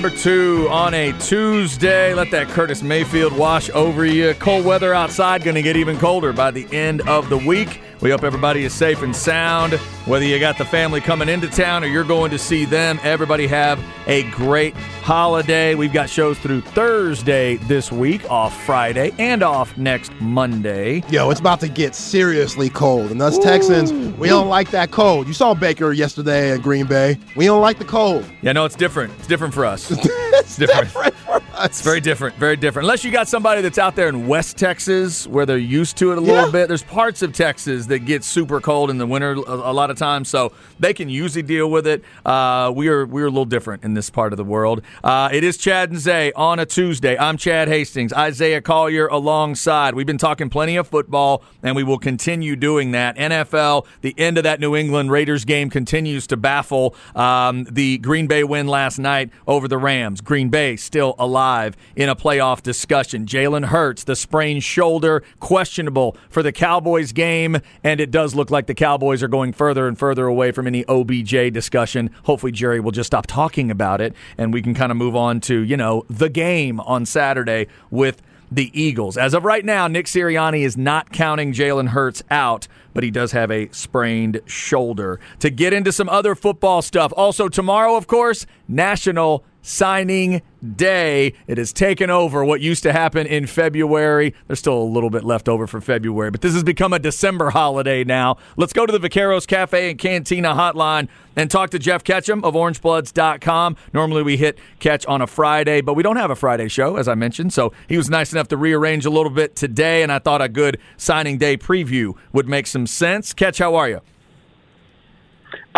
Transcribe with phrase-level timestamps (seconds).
[0.00, 2.14] number two on a Tuesday.
[2.14, 4.32] Let that Curtis Mayfield wash over you.
[4.34, 7.80] Cold weather outside, going to get even colder by the end of the week.
[8.00, 9.72] We hope everybody is safe and sound.
[10.06, 13.48] Whether you got the family coming into town or you're going to see them, everybody
[13.48, 15.74] have a great holiday.
[15.74, 21.02] We've got shows through Thursday this week, off Friday, and off next Monday.
[21.10, 23.10] Yo, it's about to get seriously cold.
[23.10, 25.26] And us Texans, we don't like that cold.
[25.26, 27.18] You saw Baker yesterday in Green Bay.
[27.34, 28.24] We don't like the cold.
[28.42, 29.12] Yeah, no, it's different.
[29.18, 29.90] It's different for us.
[29.90, 30.86] it's different.
[30.86, 31.42] different us.
[31.60, 32.84] It's very different, very different.
[32.84, 36.18] Unless you got somebody that's out there in West Texas where they're used to it
[36.18, 36.50] a little Yeah.
[36.52, 36.68] bit.
[36.68, 39.96] There's parts of Texas that get super cold in the winter a, a lot of
[39.96, 42.04] times, so they can usually deal with it.
[42.24, 44.82] Uh, we are we are a little different in this part of the world.
[45.02, 47.18] Uh, it is Chad and Zay on a Tuesday.
[47.18, 49.94] I'm Chad Hastings, Isaiah Collier alongside.
[49.94, 53.16] We've been talking plenty of football, and we will continue doing that.
[53.16, 56.94] NFL, the end of that New England Raiders game continues to baffle.
[57.16, 60.20] Um, the Green Bay win last night over the Rams.
[60.20, 61.47] Green Bay still alive
[61.96, 63.26] in a playoff discussion.
[63.26, 68.66] Jalen Hurts, the sprained shoulder, questionable for the Cowboys game, and it does look like
[68.66, 72.10] the Cowboys are going further and further away from any OBJ discussion.
[72.24, 75.40] Hopefully, Jerry will just stop talking about it, and we can kind of move on
[75.40, 79.16] to you know the game on Saturday with the Eagles.
[79.16, 83.32] As of right now, Nick Sirianni is not counting Jalen Hurts out, but he does
[83.32, 85.20] have a sprained shoulder.
[85.40, 90.42] To get into some other football stuff, also tomorrow, of course, National Signing
[90.76, 91.34] Day.
[91.46, 94.34] It has taken over what used to happen in February.
[94.46, 97.50] There's still a little bit left over for February, but this has become a December
[97.50, 98.38] holiday now.
[98.56, 102.54] Let's go to the Vaqueros Cafe and Cantina hotline and talk to Jeff Ketchum of
[102.54, 103.76] orangebloods.com.
[103.92, 107.06] Normally we hit Catch on a Friday, but we don't have a Friday show, as
[107.06, 107.52] I mentioned.
[107.52, 110.48] So he was nice enough to rearrange a little bit today, and I thought a
[110.48, 113.32] good signing day preview would make some sense.
[113.32, 114.00] Catch, how are you?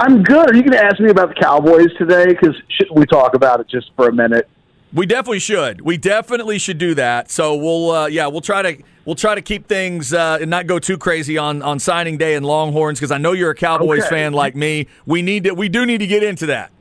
[0.00, 0.50] I'm good.
[0.50, 2.24] Are you going to ask me about the Cowboys today?
[2.24, 4.48] Because shouldn't we talk about it just for a minute?
[4.94, 5.82] We definitely should.
[5.82, 7.30] We definitely should do that.
[7.30, 10.66] So we'll, uh, yeah, we'll try to we'll try to keep things uh, and not
[10.66, 14.00] go too crazy on on signing day and Longhorns because I know you're a Cowboys
[14.00, 14.08] Okay.
[14.08, 14.86] fan like me.
[15.04, 16.72] We need to we do need to get into that.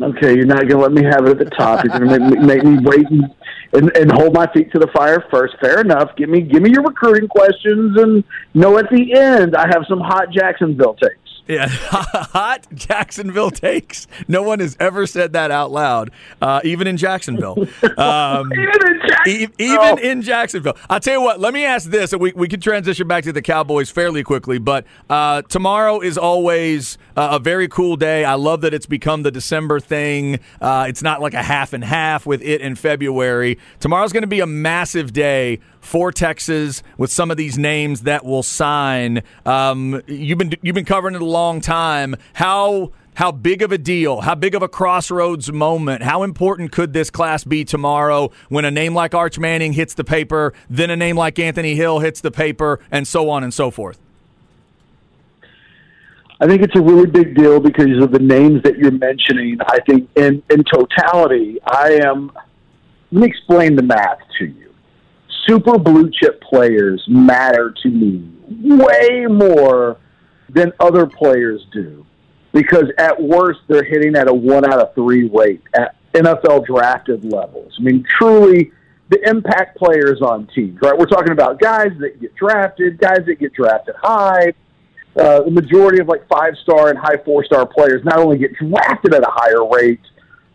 [0.00, 1.82] Okay, you're not going to let me have it at the top.
[1.82, 3.24] You're going to make, me- make me wait and,
[3.72, 5.54] and and hold my feet to the fire first.
[5.62, 6.10] Fair enough.
[6.16, 10.00] Give me give me your recruiting questions, and know at the end I have some
[10.00, 11.18] hot Jacksonville takes.
[11.48, 14.06] Yeah, hot Jacksonville takes.
[14.26, 16.10] No one has ever said that out loud,
[16.42, 17.66] uh, even in Jacksonville.
[17.98, 19.54] Um, Even in E- Jacksonville.
[19.58, 20.76] even in Jacksonville.
[20.90, 23.32] I'll tell you what, let me ask this, and we, we can transition back to
[23.32, 28.24] the Cowboys fairly quickly, but uh, tomorrow is always uh, a very cool day.
[28.24, 30.40] I love that it's become the December thing.
[30.60, 33.58] Uh, it's not like a half and half with it in February.
[33.80, 38.24] Tomorrow's going to be a massive day for Texas with some of these names that
[38.24, 39.22] will sign.
[39.44, 42.16] Um, you've been you've been covering it a long time.
[42.34, 46.92] How how big of a deal, how big of a crossroads moment, how important could
[46.92, 50.96] this class be tomorrow when a name like Arch Manning hits the paper, then a
[50.96, 53.98] name like Anthony Hill hits the paper, and so on and so forth?
[56.38, 59.58] I think it's a really big deal because of the names that you're mentioning.
[59.66, 62.30] I think in in totality, I am.
[63.12, 64.65] Let me explain the math to you.
[65.46, 69.98] Super blue chip players matter to me way more
[70.48, 72.04] than other players do
[72.52, 77.24] because at worst they're hitting at a one out of three rate at NFL drafted
[77.24, 77.74] levels.
[77.78, 78.72] I mean, truly
[79.10, 80.96] the impact players on teams, right?
[80.96, 84.52] We're talking about guys that get drafted, guys that get drafted high.
[85.16, 88.54] Uh, the majority of like five star and high four star players not only get
[88.54, 90.00] drafted at a higher rate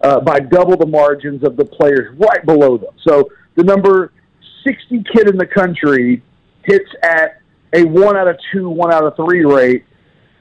[0.02, 2.94] uh, by double the margins of the players right below them.
[3.08, 4.12] So the number
[4.64, 6.22] 60 kid in the country
[6.64, 7.42] hits at
[7.74, 9.86] a one out of two, one out of three rate.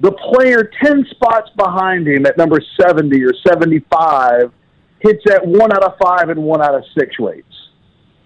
[0.00, 4.52] The player 10 spots behind him at number 70 or 75
[5.00, 7.46] hits at one out of five and one out of six rates.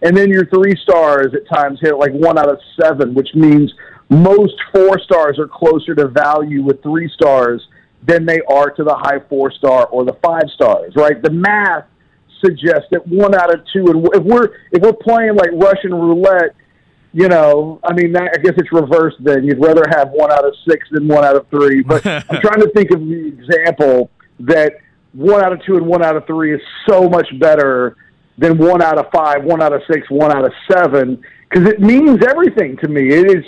[0.02, 3.72] And then your three stars at times hit like one out of seven, which means
[4.10, 7.66] most four stars are closer to value with three stars
[8.06, 11.22] than they are to the high four star or the five stars, right?
[11.22, 11.86] The math
[12.44, 16.54] suggests that one out of two, and if we're if we're playing like Russian roulette,
[17.12, 19.16] you know, I mean, that, I guess it's reversed.
[19.20, 21.82] Then you'd rather have one out of six than one out of three.
[21.82, 24.10] But I'm trying to think of the example
[24.40, 24.74] that
[25.12, 27.96] one out of two and one out of three is so much better
[28.36, 31.80] than one out of five, one out of six, one out of seven, because it
[31.80, 33.08] means everything to me.
[33.08, 33.44] It is.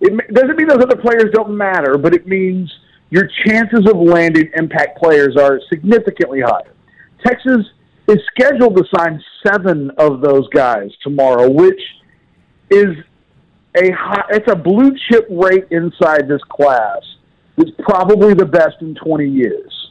[0.00, 2.72] It doesn't mean those other players don't matter, but it means
[3.10, 6.72] your chances of landing impact players are significantly higher.
[7.26, 7.66] Texas
[8.08, 11.80] is scheduled to sign seven of those guys tomorrow, which
[12.70, 12.96] is
[13.76, 17.00] a high, it's a blue chip rate inside this class.
[17.58, 19.90] It's probably the best in 20 years.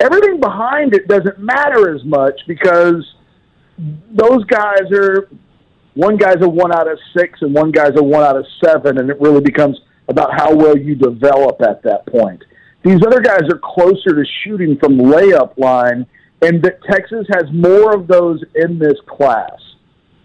[0.00, 3.04] everything behind it doesn't matter as much because
[3.78, 5.28] those guys are
[5.94, 8.98] one guy's a one out of six and one guy's a one out of seven,
[8.98, 9.78] and it really becomes
[10.08, 12.42] about how well you develop at that point.
[12.84, 16.06] These other guys are closer to shooting from layup line,
[16.42, 19.58] and that Texas has more of those in this class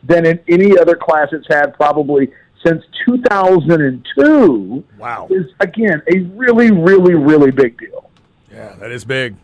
[0.03, 2.31] than in any other class it's had probably
[2.65, 4.83] since 2002.
[4.97, 5.27] Wow.
[5.29, 8.09] Is, again, a really, really, really big deal.
[8.51, 9.35] Yeah, that is big.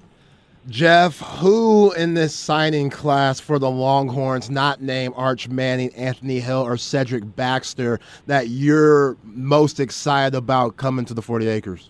[0.69, 6.61] Jeff, who in this signing class for the Longhorns, not named Arch Manning, Anthony Hill,
[6.61, 11.89] or Cedric Baxter, that you're most excited about coming to the 40 acres?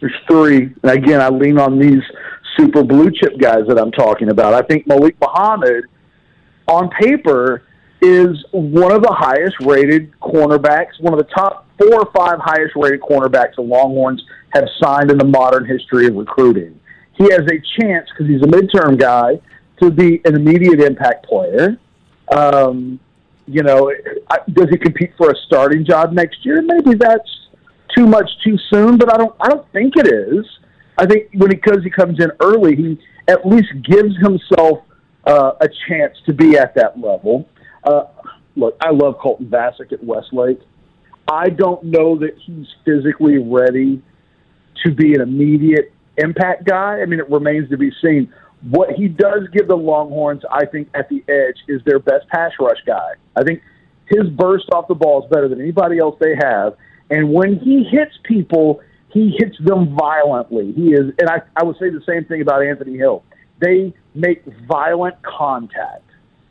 [0.00, 0.74] There's three.
[0.82, 2.02] And again, I lean on these
[2.56, 4.54] super blue chip guys that I'm talking about.
[4.54, 5.84] I think Malik Muhammad,
[6.66, 7.62] on paper,
[8.00, 12.74] is one of the highest rated cornerbacks, one of the top four or five highest
[12.76, 16.78] rated cornerbacks the Longhorns have signed in the modern history of recruiting.
[17.12, 19.40] He has a chance, because he's a midterm guy,
[19.80, 21.78] to be an immediate impact player.
[22.34, 23.00] Um,
[23.46, 23.92] you know,
[24.52, 26.62] does he compete for a starting job next year?
[26.62, 27.48] Maybe that's
[27.96, 29.34] too much too soon, but I don't.
[29.40, 30.44] I don't think it is.
[30.96, 34.80] I think when he because he comes in early, he at least gives himself
[35.26, 37.48] uh, a chance to be at that level.
[37.82, 38.04] Uh,
[38.56, 40.60] look, I love Colton Vasek at Westlake.
[41.30, 44.02] I don't know that he's physically ready
[44.84, 47.00] to be an immediate impact guy.
[47.00, 48.32] I mean, it remains to be seen.
[48.70, 52.52] What he does give the Longhorns, I think, at the edge is their best pass
[52.60, 53.14] rush guy.
[53.36, 53.62] I think
[54.06, 56.76] his burst off the ball is better than anybody else they have.
[57.10, 58.80] And when he hits people,
[59.14, 60.72] he hits them violently.
[60.72, 63.22] He is, and I, I would say the same thing about Anthony Hill.
[63.60, 66.02] They make violent contact.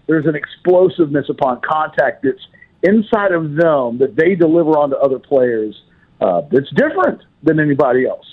[0.08, 2.42] There's an explosiveness upon contact that's
[2.82, 5.76] inside of them that they deliver onto other players
[6.22, 8.26] uh, that's different than anybody else.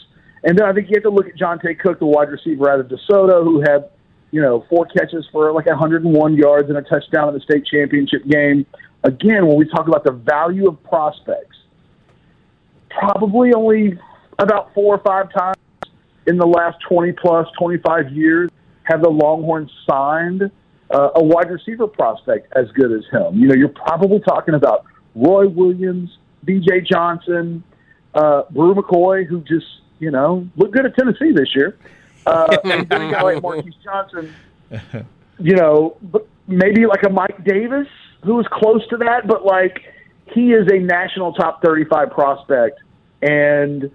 [0.45, 2.79] And then I think you have to look at Johntay Cook, the wide receiver out
[2.79, 3.91] of DeSoto, who had,
[4.31, 8.25] you know, four catches for like 101 yards and a touchdown in the state championship
[8.29, 8.65] game.
[9.03, 11.57] Again, when we talk about the value of prospects,
[12.91, 13.99] probably only
[14.41, 15.57] about four or five times
[16.27, 18.51] in the last 20 plus, 25 years
[18.85, 20.51] have the Longhorns signed
[20.91, 23.39] uh, a wide receiver prospect as good as him.
[23.39, 24.85] You know, you're probably talking about
[25.15, 26.11] Roy Williams,
[26.45, 26.83] B.J.
[26.83, 27.63] Johnson,
[28.15, 29.67] uh, Bru McCoy, who just
[29.99, 31.79] you know looked good at Tennessee this year,
[32.27, 34.35] uh, and then a guy like Marquise Johnson.
[35.39, 37.87] You know, but maybe like a Mike Davis
[38.25, 39.81] who is close to that, but like
[40.35, 42.81] he is a national top 35 prospect,
[43.23, 43.91] and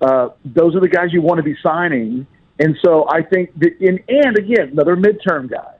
[0.00, 2.26] uh, those are the guys you want to be signing.
[2.58, 5.74] And so I think that in and again another midterm guy.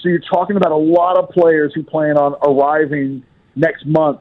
[0.00, 3.24] So you're talking about a lot of players who plan on arriving
[3.56, 4.20] next month.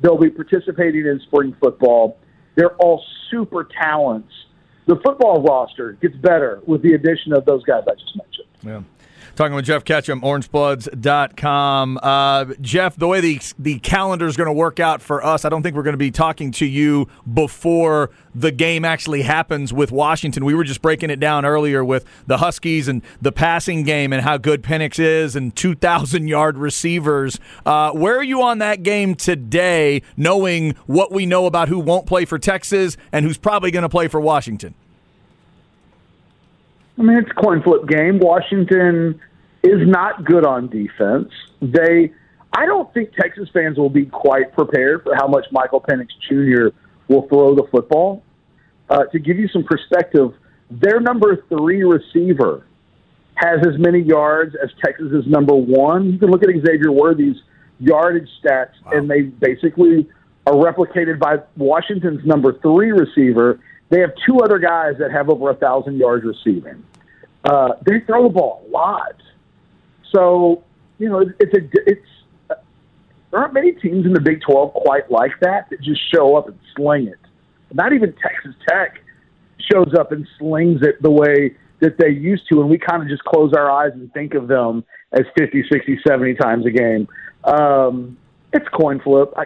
[0.00, 2.18] They'll be participating in spring football.
[2.54, 4.32] They're all super talents.
[4.86, 8.46] The football roster gets better with the addition of those guys I just mentioned.
[8.62, 8.82] Yeah.
[9.36, 11.98] Talking with Jeff Ketchum, orangebloods.com.
[12.02, 15.48] Uh, Jeff, the way the, the calendar is going to work out for us, I
[15.48, 19.92] don't think we're going to be talking to you before the game actually happens with
[19.92, 20.44] Washington.
[20.44, 24.22] We were just breaking it down earlier with the Huskies and the passing game and
[24.22, 27.38] how good Penix is and 2,000 yard receivers.
[27.64, 32.06] Uh, where are you on that game today, knowing what we know about who won't
[32.06, 34.74] play for Texas and who's probably going to play for Washington?
[36.98, 38.18] I mean, it's a coin flip game.
[38.18, 39.18] Washington
[39.62, 41.30] is not good on defense.
[41.60, 42.12] They,
[42.52, 46.76] I don't think Texas fans will be quite prepared for how much Michael Penix Jr.
[47.08, 48.22] will throw the football.
[48.88, 50.32] Uh, to give you some perspective,
[50.70, 52.66] their number three receiver
[53.34, 56.12] has as many yards as Texas's number one.
[56.12, 57.36] You can look at Xavier Worthy's
[57.78, 58.92] yardage stats, wow.
[58.92, 60.08] and they basically
[60.46, 63.60] are replicated by Washington's number three receiver.
[63.88, 66.84] They have two other guys that have over a thousand yards receiving.
[67.44, 69.16] Uh, they throw the ball a lot.
[70.14, 70.64] So,
[70.98, 72.06] you know, it's a it's
[73.30, 76.48] there aren't many teams in the Big 12 quite like that that just show up
[76.48, 77.18] and sling it.
[77.72, 78.98] Not even Texas Tech
[79.70, 83.08] shows up and slings it the way that they used to, and we kind of
[83.08, 87.08] just close our eyes and think of them as 50, 60, 70 times a game.
[87.44, 88.18] Um,
[88.52, 89.32] it's coin flip.
[89.36, 89.44] I,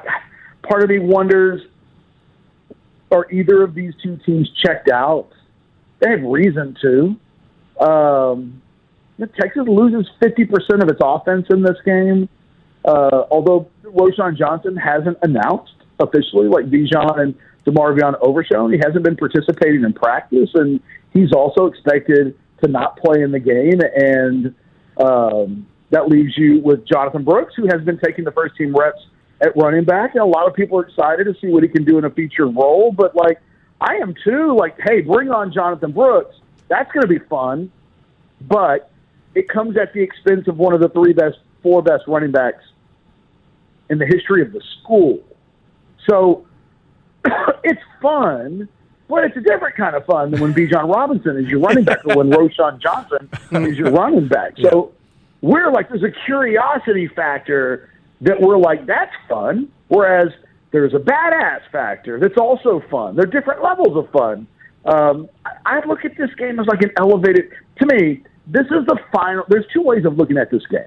[0.66, 1.62] part of me wonders
[3.12, 5.28] are either of these two teams checked out?
[6.00, 7.85] They have reason to.
[7.85, 8.62] Um,
[9.18, 12.28] Texas loses 50% of its offense in this game.
[12.85, 17.35] Uh, although Roschon Johnson hasn't announced officially, like Bijan and
[17.66, 20.80] DeMarvion Overshown, he hasn't been participating in practice, and
[21.12, 23.80] he's also expected to not play in the game.
[23.80, 24.54] And
[25.02, 29.00] um, that leaves you with Jonathan Brooks, who has been taking the first team reps
[29.40, 31.85] at running back, and a lot of people are excited to see what he can
[31.85, 32.92] do in a featured role.
[32.92, 33.40] But like,
[33.80, 34.56] I am too.
[34.59, 36.37] Like, hey, bring on Jonathan Brooks
[36.68, 37.71] That's going to be fun,
[38.42, 38.90] but
[39.34, 42.64] it comes at the expense of one of the three best, four best running backs
[43.90, 45.20] in the history of the school.
[46.08, 46.46] So
[47.64, 48.68] it's fun,
[49.08, 52.04] but it's a different kind of fun than when Bijan Robinson is your running back
[52.06, 54.52] or when Roschon Johnson is your running back.
[54.60, 54.92] So
[55.40, 57.90] we're like, there's a curiosity factor
[58.22, 59.68] that we're like, that's fun.
[59.88, 60.28] Whereas
[60.70, 63.16] there's a badass factor that's also fun.
[63.16, 64.46] There are different levels of fun.
[64.84, 65.28] Um,
[65.64, 67.50] I look at this game as like an elevated.
[67.80, 69.44] To me, this is the final.
[69.48, 70.86] There's two ways of looking at this game.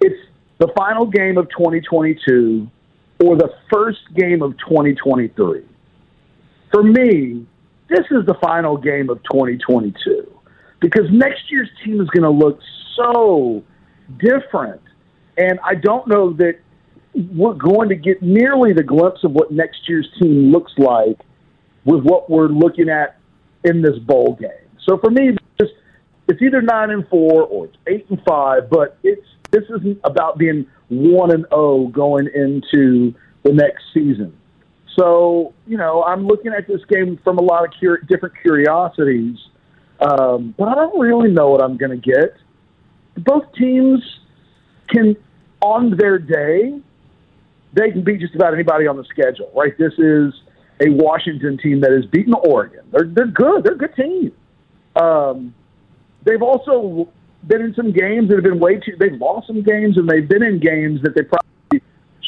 [0.00, 0.20] It's
[0.58, 2.68] the final game of 2022
[3.22, 5.64] or the first game of 2023.
[6.72, 7.46] For me,
[7.88, 10.30] this is the final game of 2022
[10.80, 12.58] because next year's team is going to look
[12.96, 13.62] so
[14.18, 14.80] different.
[15.36, 16.58] And I don't know that
[17.14, 21.18] we're going to get nearly the glimpse of what next year's team looks like
[21.84, 23.18] with what we're looking at
[23.64, 24.50] in this bowl game.
[24.86, 25.72] So for me, it's,
[26.28, 30.38] it's either nine and four or it's eight and five, but it's this isn't about
[30.38, 34.36] being one and zero oh going into the next season.
[34.98, 39.36] So you know, I'm looking at this game from a lot of cur- different curiosities,
[40.00, 42.36] um, but I don't really know what I'm going to get.
[43.18, 44.02] Both teams
[44.88, 45.16] can,
[45.60, 46.80] on their day,
[47.72, 49.52] they can beat just about anybody on the schedule.
[49.54, 49.76] Right?
[49.78, 50.34] This is
[50.80, 52.84] a Washington team that has beaten Oregon.
[52.90, 53.64] They're they're good.
[53.64, 54.32] They're a good team.
[54.96, 55.54] Um,
[56.24, 57.08] they've also
[57.46, 58.96] been in some games that have been way too.
[58.98, 61.82] They've lost some games, and they've been in games that they probably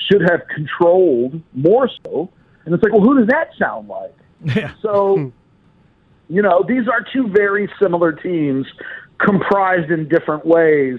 [0.08, 2.30] should have controlled more so.
[2.64, 4.14] And it's like, well, who does that sound like?
[4.54, 4.74] Yeah.
[4.82, 5.32] So,
[6.28, 8.66] you know, these are two very similar teams
[9.18, 10.98] comprised in different ways.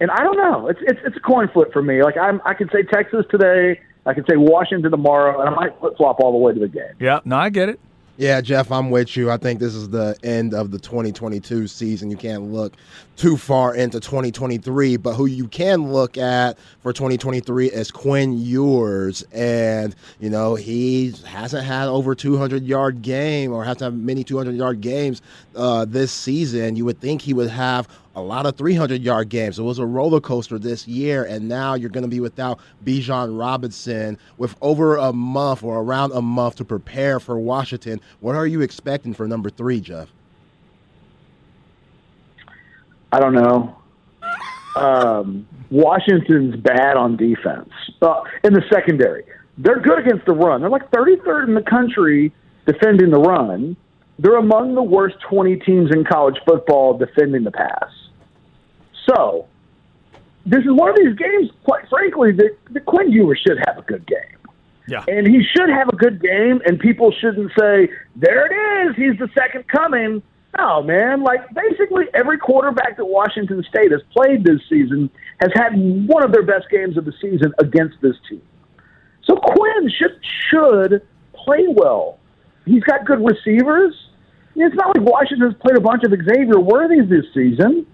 [0.00, 0.68] And I don't know.
[0.68, 2.02] It's it's it's a coin flip for me.
[2.02, 3.80] Like I'm, I could say Texas today.
[4.06, 6.68] I could say Washington tomorrow, and I might flip flop all the way to the
[6.68, 6.94] game.
[7.00, 7.80] Yeah, no, I get it.
[8.16, 9.30] Yeah, Jeff, I'm with you.
[9.30, 12.10] I think this is the end of the 2022 season.
[12.10, 12.74] You can't look
[13.16, 19.22] too far into 2023, but who you can look at for 2023 is Quinn Ewers.
[19.32, 24.54] And, you know, he hasn't had over 200 yard game or hasn't had many 200
[24.54, 25.22] yard games
[25.54, 26.76] uh, this season.
[26.76, 29.58] You would think he would have a lot of 300 yard games.
[29.58, 33.38] It was a roller coaster this year, and now you're going to be without Bijan
[33.38, 38.00] Robinson with over a month or around a month to prepare for Washington.
[38.20, 40.08] What are you expecting for number three, Jeff?
[43.12, 43.76] I don't know.
[44.76, 47.70] Um, Washington's bad on defense
[48.02, 49.24] uh, in the secondary.
[49.58, 50.60] They're good against the run.
[50.60, 52.32] They're like 33rd in the country
[52.66, 53.76] defending the run.
[54.18, 57.90] They're among the worst 20 teams in college football defending the pass.
[59.08, 59.46] So,
[60.46, 63.82] this is one of these games, quite frankly, that, that Quinn Ewers should have a
[63.82, 64.18] good game.
[64.86, 65.04] Yeah.
[65.08, 69.18] And he should have a good game, and people shouldn't say, there it is, he's
[69.18, 70.22] the second coming.
[70.58, 71.22] No, man.
[71.22, 76.32] Like, basically, every quarterback that Washington State has played this season has had one of
[76.32, 78.42] their best games of the season against this team.
[79.24, 80.20] So Quinn should,
[80.50, 81.02] should
[81.34, 82.18] play well.
[82.66, 83.94] He's got good receivers.
[84.56, 87.86] It's not like Washington's played a bunch of Xavier Worthies this season.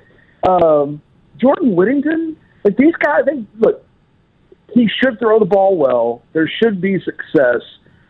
[0.47, 1.01] Um,
[1.39, 3.85] Jordan Whittington, like these guys, they look.
[4.75, 6.23] He should throw the ball well.
[6.33, 7.63] There should be success.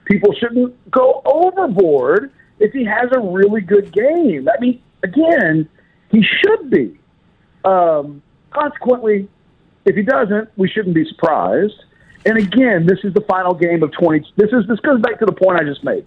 [0.05, 4.49] People shouldn't go overboard if he has a really good game.
[4.49, 5.69] I mean, again,
[6.11, 6.99] he should be.
[7.65, 9.29] Um, consequently,
[9.85, 11.85] if he doesn't, we shouldn't be surprised.
[12.27, 14.33] And again, this is the final game of 20.
[14.37, 16.05] This is this goes back to the point I just made.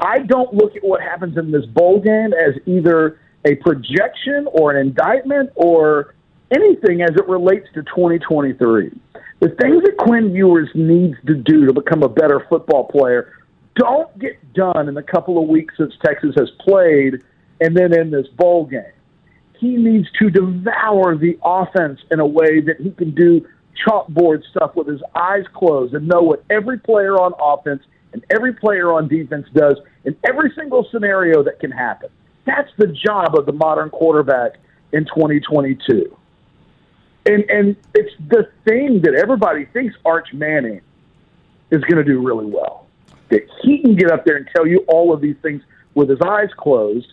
[0.00, 4.70] I don't look at what happens in this bowl game as either a projection or
[4.72, 6.14] an indictment or
[6.50, 8.98] anything as it relates to 2023.
[9.40, 13.35] The things that Quinn Ewers needs to do to become a better football player
[13.76, 17.22] don't get done in the couple of weeks since Texas has played
[17.60, 18.82] and then in this bowl game.
[19.58, 23.46] He needs to devour the offense in a way that he can do
[23.86, 28.54] chalkboard stuff with his eyes closed and know what every player on offense and every
[28.54, 32.08] player on defense does in every single scenario that can happen.
[32.46, 34.52] That's the job of the modern quarterback
[34.92, 36.16] in 2022.
[37.26, 40.80] And and it's the thing that everybody thinks Arch Manning
[41.70, 42.85] is going to do really well.
[43.30, 45.62] That he can get up there and tell you all of these things
[45.94, 47.12] with his eyes closed.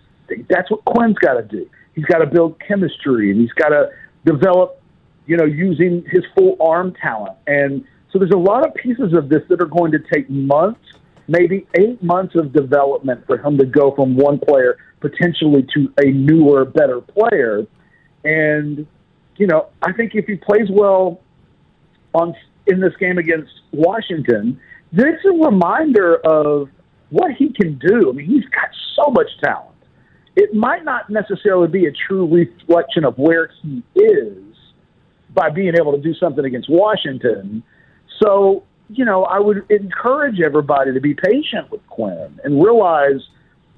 [0.50, 1.70] That's what Quinn's got to do.
[1.96, 3.90] He's got to build chemistry and he's got to
[4.26, 4.82] develop,
[5.26, 7.38] you know, using his full arm talent.
[7.48, 10.82] And so there's a lot of pieces of this that are going to take months,
[11.28, 16.12] maybe eight months of development for him to go from one player potentially to a
[16.12, 17.66] newer, better player.
[18.24, 18.88] And
[19.38, 21.22] you know, I think if he plays well
[22.14, 22.36] on
[22.68, 24.60] in this game against Washington,
[24.94, 26.70] it's a reminder of
[27.10, 28.10] what he can do.
[28.10, 29.74] I mean, he's got so much talent,
[30.36, 34.56] it might not necessarily be a true reflection of where he is
[35.34, 37.64] by being able to do something against Washington.
[38.22, 43.22] So, you know, I would encourage everybody to be patient with Quinn and realize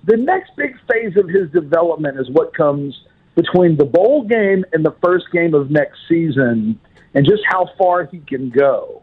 [0.05, 2.95] the next big phase of his development is what comes
[3.35, 6.79] between the bowl game and the first game of next season
[7.13, 9.01] and just how far he can go.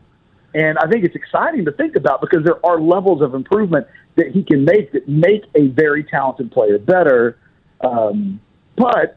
[0.54, 4.28] And I think it's exciting to think about because there are levels of improvement that
[4.32, 7.38] he can make that make a very talented player better.
[7.80, 8.40] Um,
[8.76, 9.16] but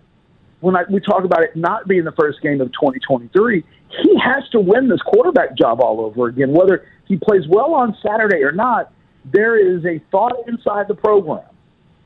[0.62, 3.64] when I, we talk about it not being the first game of 2023,
[4.04, 6.54] he has to win this quarterback job all over again.
[6.54, 8.92] Whether he plays well on Saturday or not,
[9.26, 11.44] there is a thought inside the program,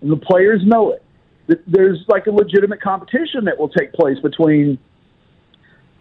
[0.02, 1.04] and the players know it.
[1.48, 4.78] That there's like a legitimate competition that will take place between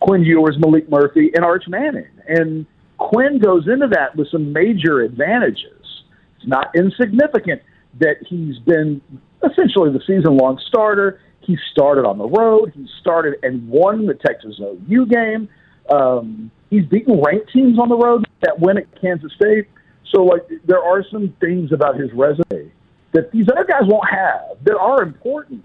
[0.01, 2.09] Quinn Ewers, Malik Murphy, and Arch Manning.
[2.27, 2.67] And
[2.99, 6.03] Quinn goes into that with some major advantages.
[6.37, 7.63] It's not insignificant
[8.01, 9.01] that he's been
[9.43, 11.21] essentially the season long starter.
[11.41, 12.73] He started on the road.
[12.75, 15.49] He started and won the Texas OU game.
[15.89, 18.27] Um, he's beaten ranked teams on the road.
[18.43, 19.69] That win at Kansas State.
[20.15, 22.71] So, like, there are some things about his resume
[23.13, 25.65] that these other guys won't have that are important.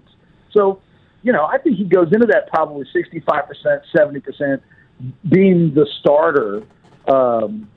[0.52, 0.80] So,
[1.22, 4.60] you know, I think he goes into that probably 65%, 70%
[5.28, 6.62] being the starter
[7.08, 7.68] um,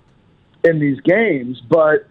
[0.64, 1.62] in these games.
[1.70, 2.08] But,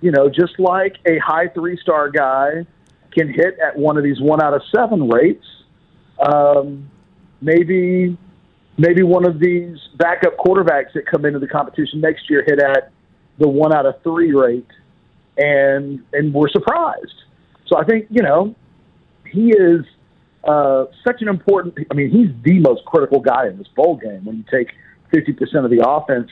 [0.00, 2.66] you know, just like a high three star guy
[3.12, 5.46] can hit at one of these one out of seven rates,
[6.20, 6.90] um,
[7.40, 8.16] maybe
[8.78, 12.92] maybe one of these backup quarterbacks that come into the competition next year hit at
[13.38, 14.66] the one out of three rate
[15.36, 17.14] and and we're surprised.
[17.66, 18.54] So I think, you know,
[19.30, 19.84] he is
[20.44, 21.74] uh, such an important.
[21.90, 24.24] I mean, he's the most critical guy in this bowl game.
[24.24, 24.72] When you take
[25.12, 26.30] fifty percent of the offense,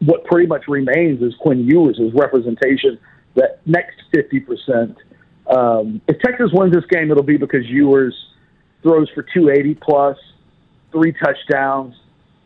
[0.00, 2.98] what pretty much remains is Quinn Ewers' representation.
[3.34, 4.96] That next fifty percent.
[5.46, 8.14] Um, if Texas wins this game, it'll be because Ewers
[8.82, 10.16] throws for two eighty plus,
[10.92, 11.94] three touchdowns.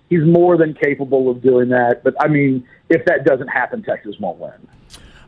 [0.09, 2.03] He's more than capable of doing that.
[2.03, 4.53] But I mean, if that doesn't happen, Texas won't win.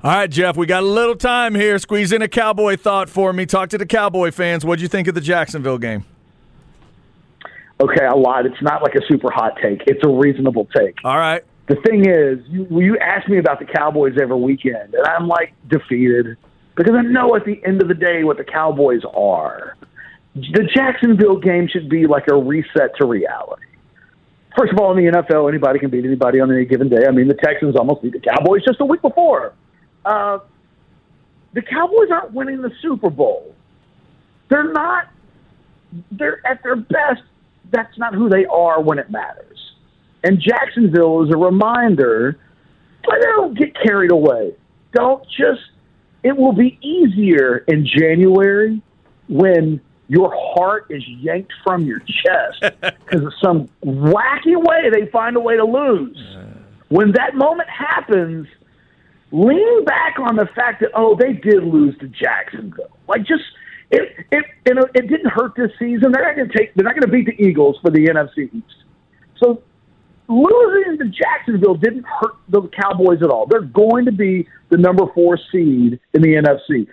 [0.03, 1.79] All right, Jeff, we got a little time here.
[1.79, 3.45] Squeeze in a Cowboy thought for me.
[3.45, 4.65] Talk to the Cowboy fans.
[4.65, 6.07] What'd you think of the Jacksonville game?
[7.79, 8.47] Okay, I lied.
[8.47, 9.83] It's not like a super hot take.
[9.87, 10.97] It's a reasonable take.
[11.05, 11.45] All right.
[11.71, 15.55] The thing is, you, you ask me about the Cowboys every weekend, and I'm like
[15.69, 16.37] defeated
[16.75, 19.77] because I know at the end of the day what the Cowboys are.
[20.35, 23.63] The Jacksonville game should be like a reset to reality.
[24.59, 27.07] First of all, in the NFL, anybody can beat anybody on any given day.
[27.07, 29.55] I mean, the Texans almost beat the Cowboys just a week before
[30.05, 30.39] uh,
[31.53, 33.55] the Cowboys aren't winning the Super Bowl.
[34.49, 35.09] They're not.
[36.11, 37.23] They're at their best.
[37.71, 39.59] That's not who they are when it matters.
[40.23, 42.39] And Jacksonville is a reminder.
[43.05, 44.55] But don't get carried away.
[44.93, 45.63] Don't just.
[46.23, 48.83] It will be easier in January
[49.29, 55.37] when your heart is yanked from your chest because of some wacky way they find
[55.37, 56.19] a way to lose.
[56.89, 58.49] When that moment happens,
[59.31, 62.99] lean back on the fact that oh they did lose to Jacksonville.
[63.09, 63.45] Like just
[63.91, 66.11] it it you know, it didn't hurt this season.
[66.13, 68.53] They're not going to take they're not going to beat the Eagles for the NFC
[68.53, 68.85] East.
[69.39, 69.63] So
[70.31, 73.47] losing to Jacksonville didn't hurt the Cowboys at all.
[73.47, 76.87] They're going to be the number four seed in the NFC.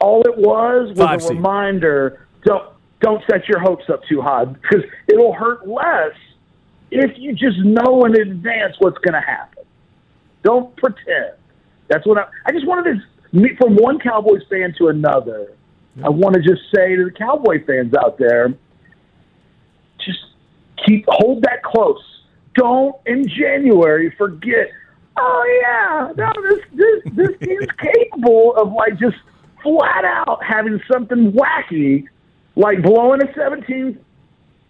[0.00, 1.36] All it was was Five a seed.
[1.36, 2.68] reminder: don't
[3.00, 6.12] don't set your hopes up too high because it'll hurt less
[6.90, 9.64] if you just know in advance what's going to happen.
[10.42, 11.34] Don't pretend.
[11.88, 15.52] That's what I, I just wanted to meet from one Cowboys fan to another.
[16.02, 18.48] I want to just say to the Cowboy fans out there,
[19.98, 20.18] just
[20.86, 22.02] keep hold that close.
[22.54, 24.68] Don't in January forget.
[25.16, 29.16] Oh yeah, no, this this this team's capable of like just
[29.62, 32.04] flat out having something wacky,
[32.56, 33.98] like blowing a 17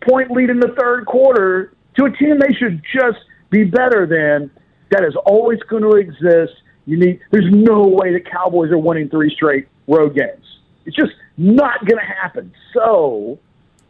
[0.09, 3.19] point lead in the third quarter to a team they should just
[3.51, 4.51] be better than.
[4.91, 6.53] That is always going to exist.
[6.85, 7.21] You need.
[7.31, 10.45] There's no way the Cowboys are winning three straight road games.
[10.85, 12.53] It's just not going to happen.
[12.75, 13.39] So,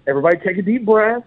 [0.06, 1.24] everybody, take a deep breath.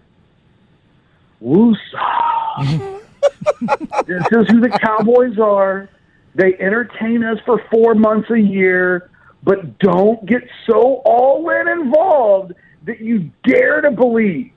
[1.42, 2.45] Woosah.
[4.06, 5.88] this is who the Cowboys are.
[6.34, 9.10] They entertain us for four months a year,
[9.42, 12.52] but don't get so all in involved
[12.84, 14.52] that you dare to believe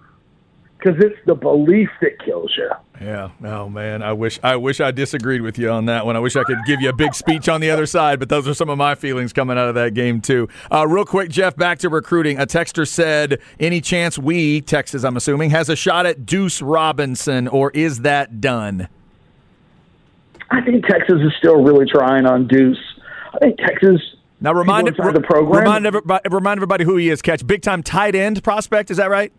[0.79, 2.69] because it's the belief that kills you.
[3.01, 3.29] Yeah.
[3.43, 6.15] Oh man, I wish I wish I disagreed with you on that one.
[6.15, 8.47] I wish I could give you a big speech on the other side, but those
[8.47, 10.47] are some of my feelings coming out of that game too.
[10.71, 12.39] Uh, real quick, Jeff, back to recruiting.
[12.39, 17.47] A texter said, "Any chance we Texas, I'm assuming, has a shot at Deuce Robinson,
[17.47, 18.87] or is that done?"
[20.51, 22.77] I think Texas is still really trying on Deuce.
[23.33, 24.01] I think Texas
[24.41, 25.59] Now remind People inside the program.
[25.63, 27.21] Remind everybody, remind everybody who he is.
[27.21, 28.89] Catch big time tight end prospect.
[28.91, 29.31] Is that right?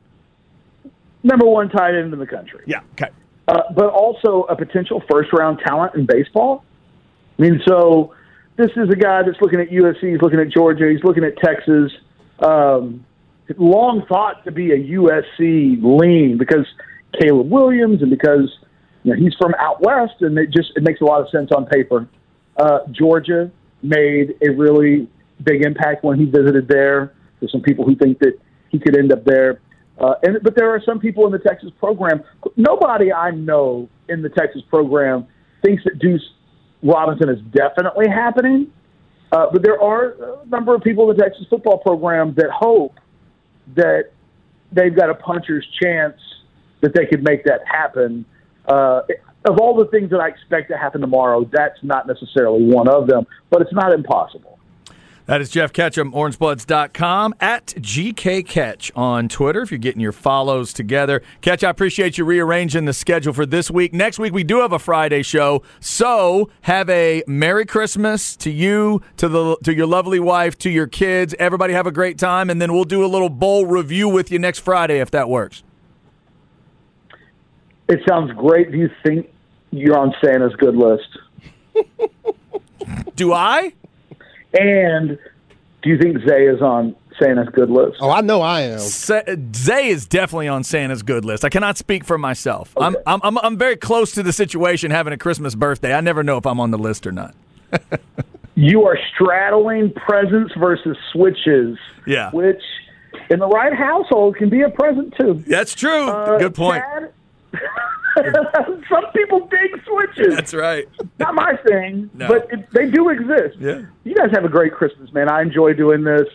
[1.23, 2.65] Number one tight end in the country.
[2.67, 2.81] Yeah.
[2.93, 3.11] Okay.
[3.49, 6.65] uh, but also a potential first round talent in baseball.
[7.39, 8.15] I mean, so
[8.57, 11.37] this is a guy that's looking at USC, he's looking at Georgia, he's looking at
[11.39, 11.93] Texas.
[12.39, 13.05] Um,
[13.59, 16.67] long thought to be a USC lean because
[17.19, 18.57] Caleb Williams and because
[19.03, 21.51] you know, he's from out west, and it just it makes a lot of sense
[21.57, 22.07] on paper.
[22.57, 23.51] Uh, Georgia
[23.83, 25.09] made a really
[25.43, 27.15] big impact when he visited there.
[27.41, 29.61] There's some people who think that he could end up there.
[30.01, 32.23] Uh, and but there are some people in the Texas program.
[32.57, 35.27] Nobody I know in the Texas program
[35.63, 36.27] thinks that Deuce
[36.83, 38.73] Robinson is definitely happening.
[39.33, 42.95] Uh, but there are a number of people in the Texas football program that hope
[43.77, 44.11] that
[44.73, 46.19] they've got a puncher's chance
[46.81, 48.25] that they could make that happen.
[48.67, 49.03] Uh,
[49.45, 53.07] of all the things that I expect to happen tomorrow, that's not necessarily one of
[53.07, 54.59] them, but it's not impossible.
[55.31, 61.23] That is Jeff Ketchum, orangebloods.com, at GKCatch on Twitter if you're getting your follows together.
[61.40, 63.95] Catch, I appreciate you rearranging the schedule for this week.
[63.95, 65.62] Next week, we do have a Friday show.
[65.79, 70.88] So have a Merry Christmas to you, to the to your lovely wife, to your
[70.88, 71.33] kids.
[71.38, 74.40] Everybody have a great time, and then we'll do a little bowl review with you
[74.40, 75.62] next Friday if that works.
[77.88, 78.73] It sounds great.
[78.73, 79.33] Do you think
[79.71, 81.19] you're on Santa's good list?
[83.14, 83.75] Do I?
[84.53, 85.19] And
[85.83, 87.99] do you think Zay is on Santa's good list?
[88.01, 88.79] Oh, I know I am.
[88.79, 89.23] Sa-
[89.55, 91.45] Zay is definitely on Santa's good list.
[91.45, 92.73] I cannot speak for myself.
[92.77, 95.95] I'm, I'm, I'm, I'm very close to the situation having a Christmas birthday.
[95.95, 97.35] I never know if I'm on the list or not.
[98.57, 101.79] You are straddling presents versus switches.
[102.07, 102.31] Yeah.
[102.31, 102.61] Which,
[103.31, 105.43] in the right household, can be a present too.
[105.47, 106.09] That's true.
[106.09, 106.83] Uh, good point.
[106.85, 107.13] Chad?
[108.88, 110.35] Some people dig switches.
[110.35, 110.88] That's right.
[111.18, 112.29] Not my thing, No.
[112.29, 113.57] but it, they do exist.
[113.59, 113.83] Yeah.
[114.05, 115.29] You guys have a great Christmas, man.
[115.31, 116.27] I enjoy doing this.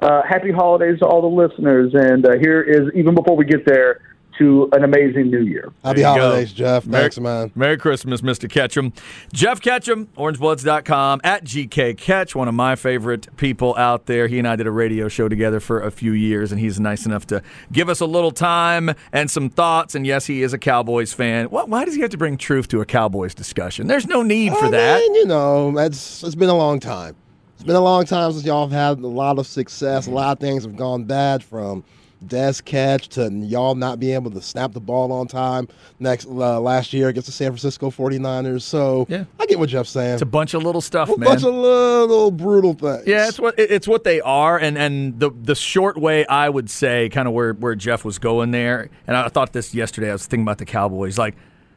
[0.00, 1.92] Uh, happy holidays to all the listeners.
[1.94, 4.00] And uh, here is, even before we get there,
[4.38, 5.72] to an amazing new year.
[5.84, 6.22] Happy There you go.
[6.28, 6.86] holidays, Jeff.
[6.86, 7.50] Merry- Thanks, man.
[7.54, 8.48] Merry Christmas, Mr.
[8.48, 8.92] Ketchum.
[9.32, 14.26] Jeff Ketchum, orangebloods.com, at GK Catch, one of my favorite people out there.
[14.28, 17.06] He and I did a radio show together for a few years, and he's nice
[17.06, 19.94] enough to give us a little time and some thoughts.
[19.94, 21.46] And yes, he is a Cowboys fan.
[21.46, 23.86] Why, why does he have to bring truth to a Cowboys discussion?
[23.86, 25.00] There's no need for I that.
[25.00, 27.14] mean, you know, it's it's been a long time.
[27.54, 30.06] It's been a long time since y'all have had a lot of success.
[30.06, 31.82] A lot of things have gone bad from
[32.24, 35.68] Dez catch to y'all not being able to snap the ball on time
[36.00, 38.62] next uh, last year against the San Francisco 49ers.
[38.62, 39.24] So Yeah.
[39.38, 40.14] I get what Jeff's saying.
[40.14, 41.16] It's a bunch of little stuff, man.
[41.16, 41.28] a man.
[41.28, 43.06] bunch of little brutal things.
[43.06, 46.68] Yeah, it's what it's what they are, and and the the short way I would
[46.68, 50.10] say, kind of where where Jeff was going there, and I thought this yesterday.
[50.10, 51.18] I was thinking about the Cowboys.
[51.18, 51.36] Like,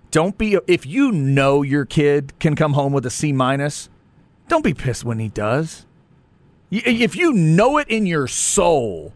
[0.10, 3.90] don't be if you know your kid can come home with a C minus,
[4.48, 5.86] don't be pissed when he does.
[6.72, 9.14] If you know it in your soul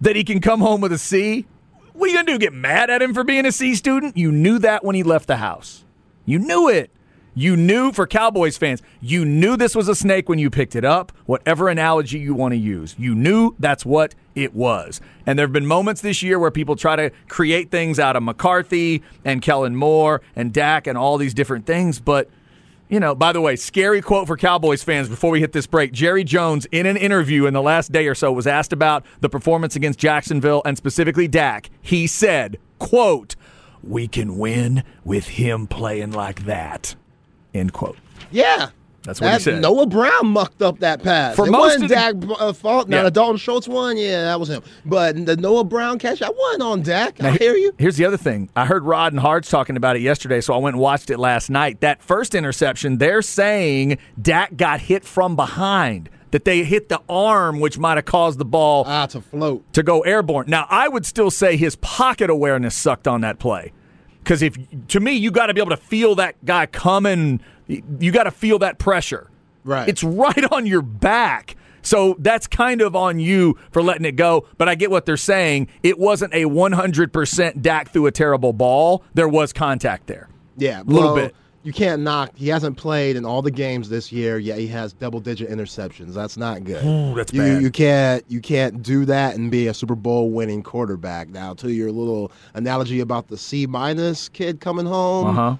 [0.00, 1.46] that he can come home with a C,
[1.92, 2.38] what are you gonna do?
[2.38, 4.16] Get mad at him for being a C student?
[4.16, 5.84] You knew that when he left the house.
[6.24, 6.90] You knew it.
[7.38, 10.86] You knew for Cowboys fans, you knew this was a snake when you picked it
[10.86, 12.94] up, whatever analogy you want to use.
[12.98, 15.02] You knew that's what it was.
[15.26, 18.22] And there have been moments this year where people try to create things out of
[18.22, 22.00] McCarthy and Kellen Moore and Dak and all these different things.
[22.00, 22.30] But,
[22.88, 25.92] you know, by the way, scary quote for Cowboys fans before we hit this break.
[25.92, 29.28] Jerry Jones, in an interview in the last day or so, was asked about the
[29.28, 31.70] performance against Jacksonville and specifically Dak.
[31.82, 33.36] He said, quote,
[33.82, 36.94] we can win with him playing like that.
[37.54, 37.96] End quote.
[38.30, 38.70] Yeah.
[39.06, 39.62] That's what he said.
[39.62, 41.36] Noah Brown mucked up that pass.
[41.36, 42.88] For it most wasn't of the- Dak uh, fault.
[42.88, 43.02] Now Yeah.
[43.04, 44.62] the Dalton Schultz one, yeah, that was him.
[44.84, 47.22] But the Noah Brown catch, I wasn't on Dak.
[47.22, 47.72] I hear you.
[47.78, 48.50] Here's the other thing.
[48.56, 51.18] I heard Rod and Hards talking about it yesterday, so I went and watched it
[51.18, 51.80] last night.
[51.80, 57.60] That first interception, they're saying Dak got hit from behind, that they hit the arm,
[57.60, 59.72] which might have caused the ball Ah, to float.
[59.72, 60.46] to go airborne.
[60.48, 63.72] Now, I would still say his pocket awareness sucked on that play.
[64.26, 64.58] Because if
[64.88, 67.40] to me, you got to be able to feel that guy coming.
[67.68, 69.30] You got to feel that pressure.
[69.62, 69.88] Right.
[69.88, 71.54] It's right on your back.
[71.82, 74.48] So that's kind of on you for letting it go.
[74.58, 75.68] But I get what they're saying.
[75.84, 79.04] It wasn't a 100% Dak threw a terrible ball.
[79.14, 80.28] There was contact there.
[80.56, 81.36] Yeah, A little well, bit.
[81.66, 82.30] You can't knock.
[82.36, 84.38] He hasn't played in all the games this year.
[84.38, 86.14] Yet he has double-digit interceptions.
[86.14, 86.84] That's not good.
[86.84, 87.60] Ooh, that's you, bad.
[87.62, 88.24] You can't.
[88.28, 91.28] You can't do that and be a Super Bowl winning quarterback.
[91.28, 95.56] Now, to your little analogy about the C minus kid coming home, Uh huh.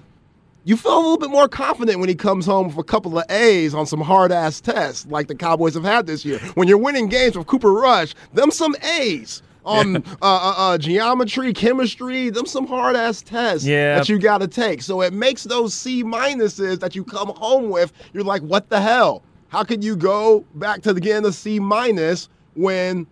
[0.63, 3.29] you feel a little bit more confident when he comes home with a couple of
[3.29, 6.39] A's on some hard ass tests like the Cowboys have had this year.
[6.55, 11.51] When you're winning games with Cooper Rush, them some A's on uh, uh, uh, geometry,
[11.53, 13.95] chemistry, them some hard ass tests Yeah.
[13.97, 14.81] that you got to take.
[14.81, 17.91] So it makes those C minuses that you come home with.
[18.13, 19.21] You're like, what the hell?
[19.49, 23.05] How could you go back to the beginning of C minus when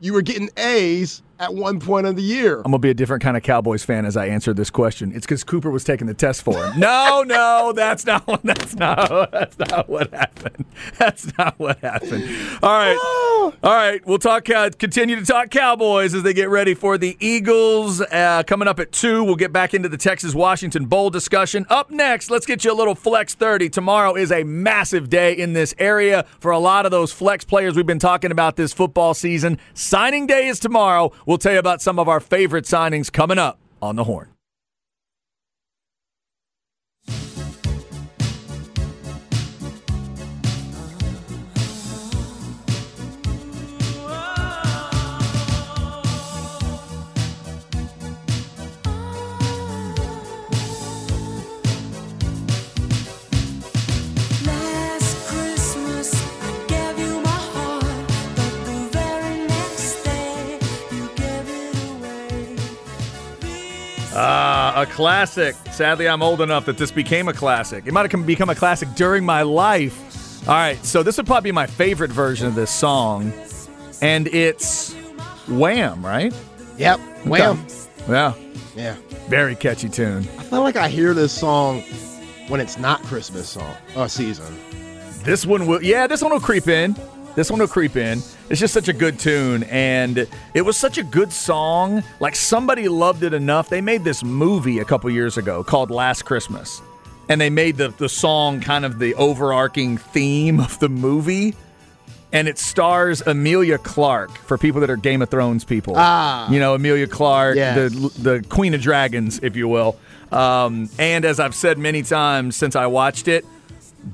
[0.00, 2.58] you were getting A's at one point of the year?
[2.58, 5.12] I'm gonna be a different kind of Cowboys fan as I answer this question.
[5.14, 6.78] It's because Cooper was taking the test for him.
[6.80, 8.42] no, no, that's not what.
[8.42, 9.30] That's not.
[9.32, 10.64] That's not what happened.
[10.98, 12.24] That's not what happened.
[12.62, 14.04] All right, all right.
[14.06, 14.48] We'll talk.
[14.48, 18.80] Uh, continue to talk Cowboys as they get ready for the Eagles uh, coming up
[18.80, 19.24] at two.
[19.24, 21.66] We'll get back into the Texas Washington Bowl discussion.
[21.68, 23.68] Up next, let's get you a little flex thirty.
[23.68, 27.76] Tomorrow is a massive day in this area for a lot of those flex players
[27.76, 29.58] we've been talking about this football season.
[29.74, 31.12] Signing day is tomorrow.
[31.26, 34.35] We'll tell you about some of our favorite signings coming up on the horn.
[64.76, 65.56] A classic.
[65.72, 67.86] Sadly, I'm old enough that this became a classic.
[67.86, 70.46] It might have become a classic during my life.
[70.46, 73.32] All right, so this would probably be my favorite version of this song,
[74.00, 74.92] and it's
[75.48, 76.32] Wham, right?
[76.76, 77.00] Yep.
[77.24, 77.66] Wham.
[78.08, 78.34] Yeah,
[78.76, 78.94] Yeah.
[79.28, 80.28] very catchy tune.
[80.38, 81.80] I feel like I hear this song
[82.48, 84.56] when it's not Christmas song or season.
[85.24, 86.94] This one will, yeah, this one will creep in.
[87.36, 88.18] This one will creep in.
[88.50, 92.02] It's just such a good tune, and it was such a good song.
[92.18, 93.68] Like somebody loved it enough.
[93.68, 96.80] They made this movie a couple years ago called Last Christmas,
[97.28, 101.54] and they made the the song kind of the overarching theme of the movie.
[102.32, 105.94] And it stars Emilia Clarke for people that are Game of Thrones people.
[105.96, 106.50] Ah.
[106.50, 107.74] you know Emilia Clarke, Yes.
[107.92, 109.98] the the Queen of Dragons, if you will.
[110.32, 113.44] Um, and as I've said many times since I watched it,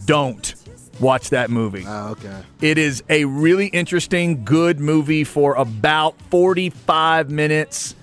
[0.05, 0.55] don't
[1.01, 1.85] watch that movie.
[1.87, 2.43] Oh, okay.
[2.61, 7.95] It is a really interesting, good movie for about 45 minutes,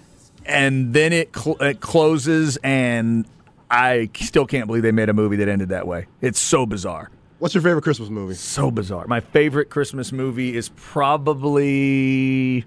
[0.45, 3.25] and then it, cl- it closes, and
[3.69, 6.08] I still can't believe they made a movie that ended that way.
[6.21, 7.10] It's so bizarre.
[7.39, 8.34] What's your favorite Christmas movie?
[8.34, 9.06] So bizarre.
[9.08, 12.65] My favorite Christmas movie is probably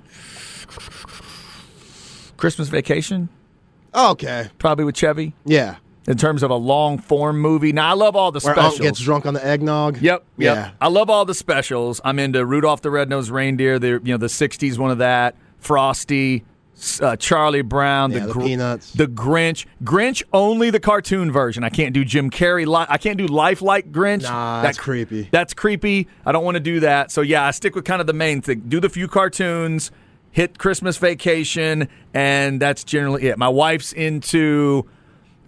[2.38, 3.28] Christmas Vacation,
[3.94, 4.48] okay.
[4.58, 5.76] probably with Chevy, Yeah.
[6.06, 7.72] In terms of a long form movie.
[7.72, 8.74] Now, I love all the Where specials.
[8.74, 9.98] Unc gets drunk on the eggnog.
[10.00, 10.56] Yep, yep.
[10.56, 10.70] Yeah.
[10.80, 12.00] I love all the specials.
[12.04, 13.78] I'm into Rudolph the Red-Nosed Reindeer.
[13.78, 15.36] The you know the '60s one of that.
[15.58, 16.44] Frosty,
[17.00, 18.92] uh, Charlie Brown, Yeah, the Peanuts.
[18.92, 19.64] the Grinch.
[19.84, 21.62] Grinch only the cartoon version.
[21.62, 22.66] I can't do Jim Carrey.
[22.66, 24.22] Li- I can't do lifelike Grinch.
[24.24, 25.28] Nah, that's creepy.
[25.30, 26.08] That's creepy.
[26.26, 27.12] I don't want to do that.
[27.12, 28.64] So yeah, I stick with kind of the main thing.
[28.66, 29.92] Do the few cartoons.
[30.32, 33.38] Hit Christmas Vacation, and that's generally it.
[33.38, 34.86] My wife's into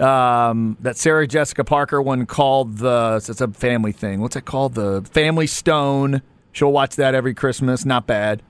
[0.01, 4.21] um, that Sarah Jessica Parker one called the it's a family thing.
[4.21, 4.75] What's it called?
[4.75, 6.23] The Family Stone.
[6.53, 7.85] She'll watch that every Christmas.
[7.85, 8.43] Not bad.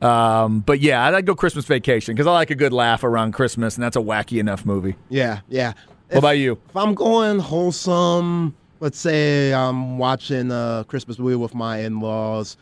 [0.00, 3.74] Um, but yeah, I'd go Christmas Vacation because I like a good laugh around Christmas,
[3.74, 4.94] and that's a wacky enough movie.
[5.08, 5.72] Yeah, yeah.
[6.10, 6.58] What about you?
[6.68, 12.56] If I'm going wholesome, let's say I'm watching a Christmas movie with my in-laws,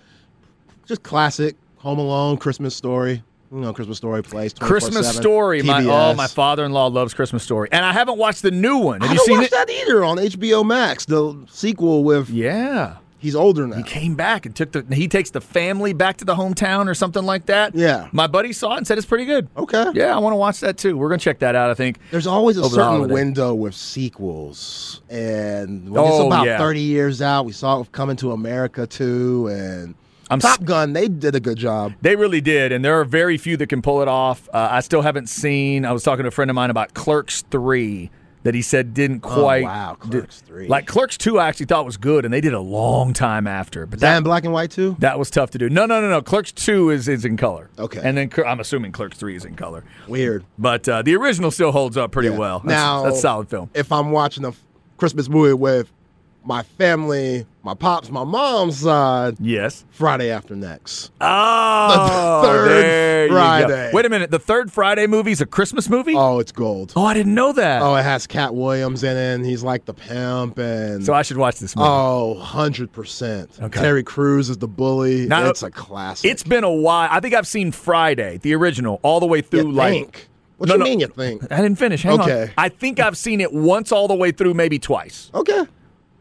[0.87, 3.23] just classic Home Alone, Christmas Story.
[3.57, 4.53] You know, Christmas Story plays.
[4.53, 5.63] Christmas Story.
[5.63, 9.01] My oh, my father-in-law loves Christmas Story, and I haven't watched the new one.
[9.01, 9.51] Have I you seen it?
[9.51, 11.07] that either on HBO Max.
[11.07, 12.97] The sequel with Yeah.
[13.19, 13.77] he's older now.
[13.77, 14.85] He came back and took the.
[14.95, 17.75] He takes the family back to the hometown or something like that.
[17.75, 18.09] Yeah.
[18.13, 19.49] My buddy saw it and said it's pretty good.
[19.57, 19.87] Okay.
[19.95, 20.99] Yeah, I want to watch that too.
[20.99, 21.71] We're gonna check that out.
[21.71, 21.99] I think.
[22.11, 26.59] There's always a certain window with sequels, and when it's Oh, about yeah.
[26.59, 29.95] 30 years out, we saw it with Coming to America too, and
[30.31, 30.93] I'm Top Gun.
[30.93, 31.93] They did a good job.
[32.01, 34.49] They really did, and there are very few that can pull it off.
[34.53, 35.85] Uh, I still haven't seen.
[35.85, 38.11] I was talking to a friend of mine about Clerks three
[38.43, 39.63] that he said didn't quite.
[39.63, 40.69] Oh, wow, Clerks 3.
[40.69, 43.87] Like Clerks two, I actually thought was good, and they did a long time after.
[43.87, 44.97] But that that in black and white too?
[45.01, 45.69] that was tough to do.
[45.69, 46.23] No, no, no, no.
[46.23, 47.71] Clerks two is is in color.
[47.79, 48.01] Okay.
[48.03, 50.45] and then I'm assuming Clerks three is in color, Weird.
[50.59, 52.37] but uh, the original still holds up pretty Yeah.
[52.39, 52.59] well.
[52.61, 53.71] That's, now that's solid film.
[53.75, 54.53] If I'm watching a
[54.97, 55.93] Christmas movie with
[56.47, 59.85] my family, my pops, my mom's side, Yes.
[59.91, 61.11] Friday after next.
[61.21, 63.29] Oh, the third there.
[63.29, 63.91] Friday.
[63.93, 64.31] Wait a minute.
[64.31, 66.15] The third Friday movie is a Christmas movie.
[66.15, 66.93] Oh, it's gold.
[66.95, 67.83] Oh, I didn't know that.
[67.83, 69.35] Oh, it has Katt Williams in it.
[69.35, 71.89] And he's like the pimp, and so I should watch this movie.
[71.91, 73.51] oh, 100 percent.
[73.61, 73.81] Okay.
[73.81, 75.27] Terry Crews is the bully.
[75.27, 76.31] Now- it's a classic.
[76.31, 77.09] It's been a while.
[77.11, 79.67] I think I've seen Friday, the original, all the way through.
[79.69, 80.29] You like, think?
[80.59, 80.85] What No, you no.
[80.85, 81.01] mean?
[81.01, 81.43] You think?
[81.53, 82.03] I didn't finish.
[82.03, 82.43] Hang Okay.
[82.45, 82.51] on.
[82.57, 85.31] I think I've seen it once all the way through, maybe twice.
[85.35, 85.65] Okay.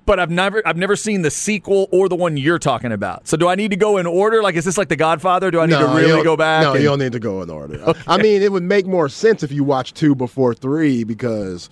[0.05, 3.27] But I've never, I've never seen the sequel or the one you're talking about.
[3.27, 4.43] So do I need to go in order?
[4.43, 5.49] Like, is this like The Godfather?
[5.49, 6.61] Do I need to really go back?
[6.63, 7.93] No, and- you don't need to go in order.
[8.07, 11.69] I mean, it would make more sense if you watch two before three because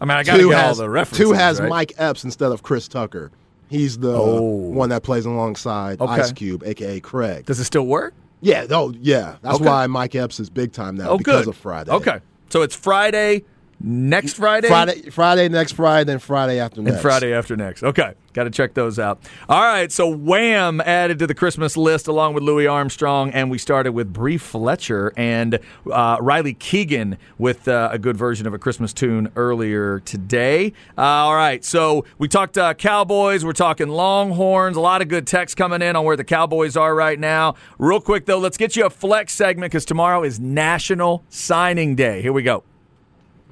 [0.00, 1.26] I mean, I got all has the references.
[1.26, 1.68] two has right?
[1.70, 3.30] Mike Epps instead of Chris Tucker.
[3.70, 4.40] He's the Oh.
[4.42, 6.12] one that plays alongside Okay.
[6.12, 7.46] Ice Cube, aka Craig.
[7.46, 8.12] Does it still work?
[8.42, 9.36] Yeah, oh yeah.
[9.42, 9.64] That's Okay.
[9.64, 11.50] why Mike Epps is big time now Oh, because good.
[11.50, 11.90] of Friday.
[11.92, 13.44] Okay, so it's Friday,
[13.80, 17.00] next Friday, Friday, Friday, next Friday, then Friday after and.
[17.00, 17.82] Friday after next.
[17.82, 19.20] Okay, got to check those out.
[19.48, 23.58] All right, so Wham added to the Christmas list along with Louis Armstrong, and we
[23.58, 25.58] started with Bree Fletcher and
[25.90, 30.72] uh, Riley Keegan with uh, a good version of a Christmas tune earlier today.
[30.96, 35.26] Uh, all right, so we talked uh, Cowboys, we're talking Longhorns, a lot of good
[35.26, 37.54] text coming in on where the Cowboys are right now.
[37.78, 42.22] Real quick though, let's get you a flex segment because tomorrow is National Signing Day.
[42.22, 42.64] Here we go.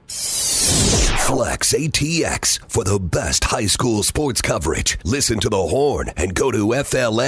[0.08, 4.98] Flex ATX for the best high school sports coverage.
[5.04, 7.20] Listen to the horn and go to FLXATX.com.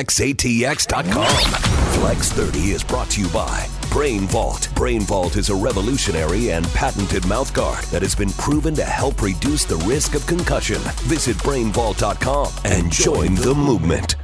[2.00, 4.70] Flex 30 is brought to you by Brain Vault.
[4.74, 9.66] Brain Vault is a revolutionary and patented mouthguard that has been proven to help reduce
[9.66, 10.80] the risk of concussion.
[11.02, 14.16] Visit brainvault.com and join the movement.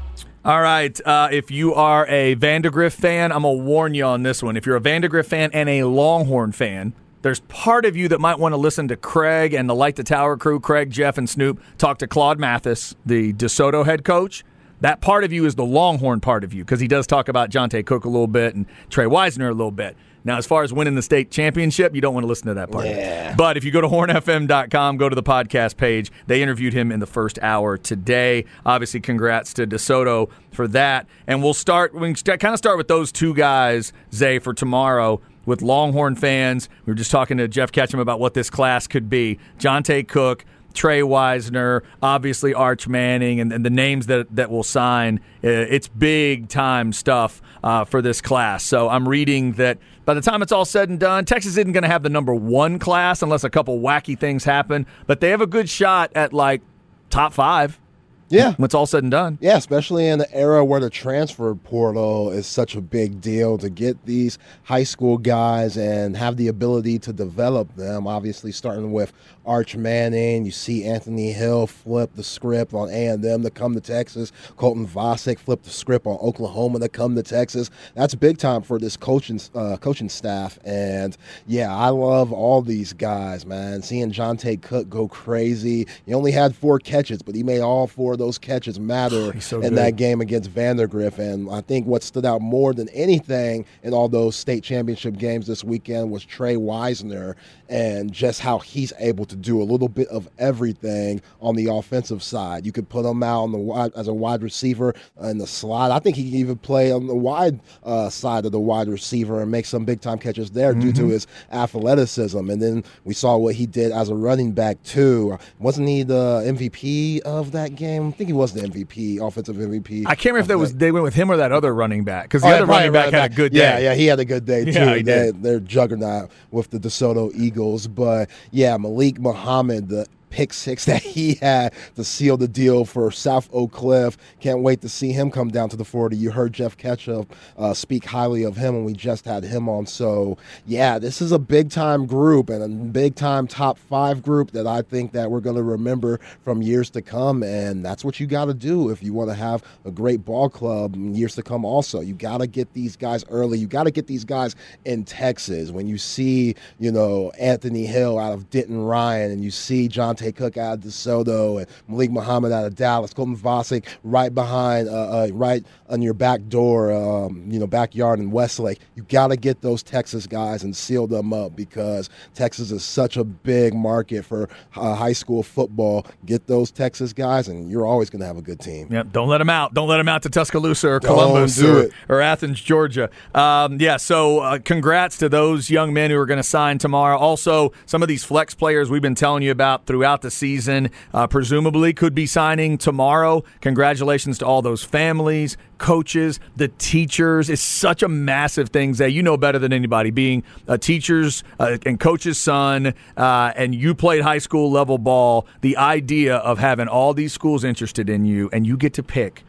[0.47, 0.99] All right.
[1.05, 4.57] Uh, if you are a Vandegrift fan, I'm going to warn you on this one.
[4.57, 6.95] If you're a Vandegrift fan and a Longhorn fan,
[7.27, 10.05] there's part of you that might want to listen to Craig and the Light the
[10.05, 14.45] Tower crew, Craig, Jeff, and Snoop, talk to Claude Mathis, the DeSoto head coach.
[14.81, 17.51] That part of you is the Longhorn part of you because he does talk about
[17.51, 19.97] Johntay Cook a little bit and Tre Wisner a little bit.
[20.23, 22.71] Now, as far as winning the state championship, you don't want to listen to that
[22.71, 22.87] part.
[22.87, 23.37] it.
[23.37, 26.13] But if you go to hornfm.com, go to the podcast page.
[26.29, 28.45] They interviewed him in the first hour today.
[28.65, 31.09] Obviously, congrats to DeSoto for that.
[31.27, 35.63] And we'll start, we kind of start with those two guys, Zay, for tomorrow with
[35.63, 36.69] Longhorn fans.
[36.85, 39.39] We were just talking to Jeff Ketchum about what this class could be.
[39.59, 45.21] Johntay Cook, Tre Wisner, obviously Arch Manning, and, and the names that, that will sign.
[45.43, 48.63] Uh, it's big time stuff uh, for this class.
[48.63, 51.83] So I'm reading that by the time it's all said and done, Texas isn't going
[51.83, 55.41] to have the number one class unless a couple wacky things happen, but they have
[55.41, 56.61] a good shot at like
[57.09, 57.81] top five
[58.29, 58.55] Yeah.
[58.55, 59.39] when it's all said and done.
[59.41, 63.71] Yeah, especially in the era where the transfer portal is such a big deal to
[63.71, 68.07] get these high school guys and have the ability to develop them.
[68.07, 69.13] Obviously, starting with
[69.47, 73.75] Arch Manning, you see Anthony Hill flip the script on A and M to come
[73.75, 74.33] to Texas.
[74.57, 77.71] Colton Vasek flip the script on Oklahoma to come to Texas.
[77.95, 80.59] That's big time for this coaching uh, coaching staff.
[80.65, 83.83] And yeah, I love all these guys, man.
[83.83, 85.87] Seeing Johntay Cook go crazy.
[86.05, 89.57] He only had four catches, but he made all four of those catches matter so
[89.61, 89.79] in good.
[89.79, 91.19] that game against Vandegrift.
[91.19, 95.47] And I think what stood out more than anything in all those state championship games
[95.47, 97.37] this weekend was Tre Wisner
[97.69, 102.23] and just how he's able to do a little bit of everything on the offensive
[102.23, 102.65] side.
[102.67, 105.91] You could put him out on the wide as a wide receiver in the slot.
[105.91, 109.41] I think he can even play on the wide uh, side of the wide receiver
[109.43, 112.51] and make some big time catches there due to his athleticism.
[112.51, 115.39] And then we saw what he did as a running back too.
[115.59, 118.09] Wasn't he the MVP of that game?
[118.09, 120.05] I think he was the MVP, offensive MVP.
[120.07, 122.25] I can't remember if that was they went with him or that other running back
[122.25, 123.59] because the Oh, other yeah, running back had a good day.
[123.59, 124.71] Yeah, yeah, he had a good day too.
[124.73, 125.33] Yeah, he they.
[125.35, 130.07] They're juggernaut with the DeSoto Eagles, but yeah, Malik Muhammad, the
[130.37, 134.19] pick six that he had to seal the deal for South Oak Cliff.
[134.39, 136.15] Can't wait to see him come down to the 40.
[136.15, 139.87] You heard Jeff Ketchum uh, speak highly of him and we just had him on.
[139.87, 144.51] So yeah, this is a big time group and a big time top five group
[144.51, 147.43] that I think that we're going to remember from years to come.
[147.43, 150.51] And that's what you got to do if you want to have a great ball
[150.51, 151.65] club years to come.
[151.65, 153.59] Also, you got to get these guys early.
[153.59, 155.71] You got to get these guys in Texas.
[155.71, 159.89] When you see, you know, Anthony Hill out of Denton Ryan, and you see
[160.33, 164.93] Cook out of DeSoto, and Malik Muhammad out of Dallas, Colton Vasek right behind, uh,
[164.93, 168.81] uh, right on your back door, um, you know, backyard in Westlake.
[168.95, 173.17] You got to get those Texas guys and seal them up because Texas is such
[173.17, 176.07] a big market for uh, high school football.
[176.25, 178.89] Get those Texas guys, and you're always going to have a good team.
[178.91, 179.75] Yep, don't let them out.
[179.75, 183.11] Don't let them out to Tuscaloosa or Columbus or, or Athens, Georgia.
[183.35, 187.17] Um, yeah, so uh, congrats to those young men who are going to sign tomorrow.
[187.19, 191.27] Also, some of these flex players we've been telling you about throughout the season, uh,
[191.27, 193.45] presumably could be signing tomorrow.
[193.61, 197.51] Congratulations to all those families, coaches, the teachers.
[197.51, 199.09] It's such a massive thing, Zay.
[199.09, 203.95] You know better than anybody, being a teacher's uh, and coach's son, uh, and you
[203.95, 205.47] played high school level ball.
[205.61, 209.45] The idea of having all these schools interested in you, and you get to pick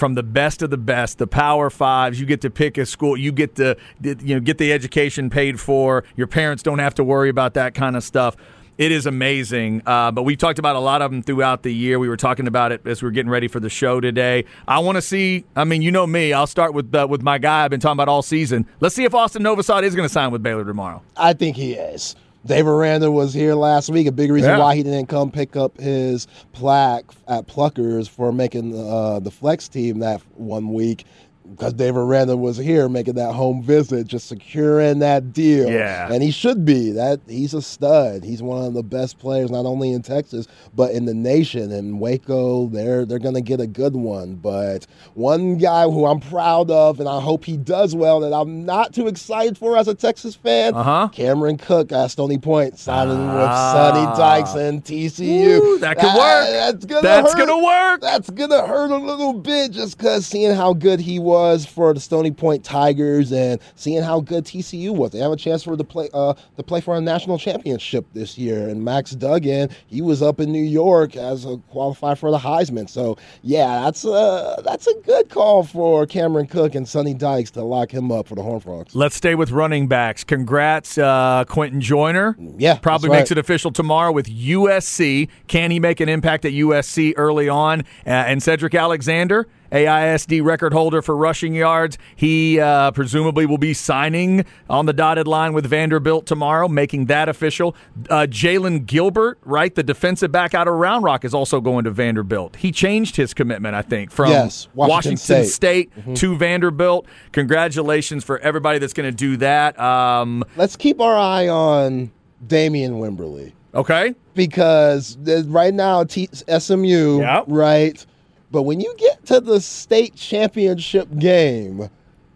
[0.00, 2.18] from the best of the best, the Power Fives.
[2.18, 3.16] You get to pick a school.
[3.16, 6.04] You get to you know get the education paid for.
[6.16, 8.34] Your parents don't have to worry about that kind of stuff.
[8.80, 11.98] It is amazing, uh, but we've talked about a lot of them throughout the year.
[11.98, 14.46] We were talking about it as we were getting ready for the show today.
[14.66, 15.44] I want to see.
[15.54, 16.32] I mean, you know me.
[16.32, 18.66] I'll start with uh, with my guy I've been talking about all season.
[18.80, 21.02] Let's see if Austin Novosad is going to sign with Baylor tomorrow.
[21.14, 22.16] I think he is.
[22.46, 24.06] Dave Aranda was here last week.
[24.06, 24.58] A big reason Yeah.
[24.60, 29.68] why he didn't come pick up his plaque at Pluckers for making uh, the flex
[29.68, 31.04] team that one week.
[31.50, 35.68] Because David Aranda was here making that home visit, just securing that deal.
[35.70, 36.12] Yeah.
[36.12, 36.92] And he should be.
[36.92, 38.22] That he's a stud.
[38.22, 41.72] He's one of the best players, not only in Texas, but in the nation.
[41.72, 44.36] And Waco, they're they're gonna get a good one.
[44.36, 48.64] But one guy who I'm proud of, and I hope he does well, that I'm
[48.64, 51.08] not too excited for as a Texas fan, Uh-huh.
[51.12, 53.34] Cameron Cook at Stony Point signing Ah.
[53.34, 55.60] with Sonny Dykes and TCU.
[55.62, 56.46] Ooh, that could work.
[56.50, 57.38] That's gonna That's hurt.
[57.46, 58.00] gonna work.
[58.02, 62.00] That's gonna hurt a little bit just because seeing how good he was for the
[62.00, 65.10] Stony Point Tigers and seeing how good TCU was.
[65.12, 68.36] They have a chance for the play uh, to play for a national championship this
[68.38, 68.68] year.
[68.68, 72.88] And Max Duggan, he was up in New York as a qualified for the Heisman.
[72.88, 77.62] So yeah, that's a that's a good call for Cameron Cook and Sonny Dykes to
[77.62, 78.94] lock him up for the Horn Frogs.
[78.94, 80.24] Let's stay with running backs.
[80.24, 82.36] Congrats, uh, Quinten Joyner.
[82.58, 85.28] Yeah, Probably makes it official tomorrow with USC.
[85.48, 87.80] Can he make an impact at USC early on?
[88.06, 91.96] Uh, and Cedric Alexander, AISD record holder for rushing yards.
[92.16, 97.28] He uh, presumably will be signing on the dotted line with Vanderbilt tomorrow, making that
[97.28, 97.74] official.
[98.08, 101.90] Uh, Jalen Gilbert, right, the defensive back out of Round Rock, is also going to
[101.90, 102.56] Vanderbilt.
[102.56, 105.96] He changed his commitment, I think, from Yes, Washington State, State.
[105.96, 106.14] Mm-hmm.
[106.14, 107.06] to Vanderbilt.
[107.32, 109.78] Congratulations for everybody that's going to do that.
[109.80, 112.10] Um, Let's keep our eye on
[112.46, 113.52] Damian Wimberly.
[113.74, 114.14] okay.
[114.34, 115.16] because
[115.46, 117.44] right now T- SMU, Yep.
[117.48, 118.04] right?
[118.50, 121.88] But when you get to the state championship game,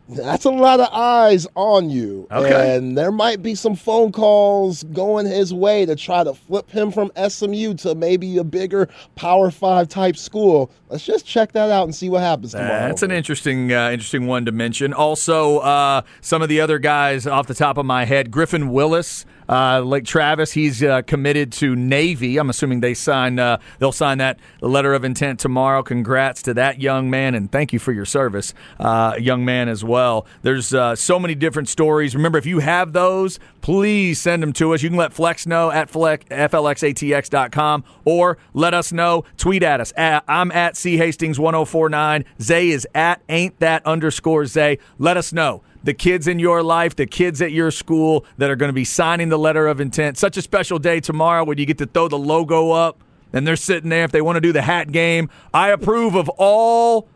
[0.09, 2.27] that's a lot of eyes on you.
[2.31, 2.77] Okay.
[2.77, 6.93] And there might be some phone calls going his way to try to flip him
[6.93, 10.71] from SMU to maybe a bigger Power Five type school.
[10.91, 12.69] Let's just check that out and see what happens tomorrow.
[12.69, 14.93] That's an interesting, uh, interesting one to mention.
[14.93, 19.25] Also, uh, some of the other guys off the top of my head: Griffin Willis,
[19.49, 20.53] uh, Lake Travis.
[20.53, 22.39] He's uh, committed to Navy.
[22.39, 23.39] I'm assuming they sign.
[23.39, 25.83] Uh, they'll sign that letter of intent tomorrow.
[25.83, 29.85] Congrats to that young man, and thank you for your service, uh, young man as
[29.85, 30.27] well.
[30.43, 32.15] There's uh, so many different stories.
[32.15, 34.83] Remember, if you have those, please send them to us.
[34.83, 39.25] You can let Flex know at flex, flxatx.com or let us know.
[39.37, 39.93] Tweet at us.
[39.97, 42.25] At, I'm at C Hastings 1049.
[42.41, 44.79] Zay is at ain't that underscore Zay.
[44.99, 45.63] Let us know.
[45.85, 48.85] The kids in your life, the kids at your school that are going to be
[48.85, 50.18] signing the letter of intent.
[50.18, 52.99] Such a special day tomorrow when you get to throw the logo up
[53.32, 55.28] and they're sitting there if they want to do the hat game.
[55.53, 57.09] I approve of all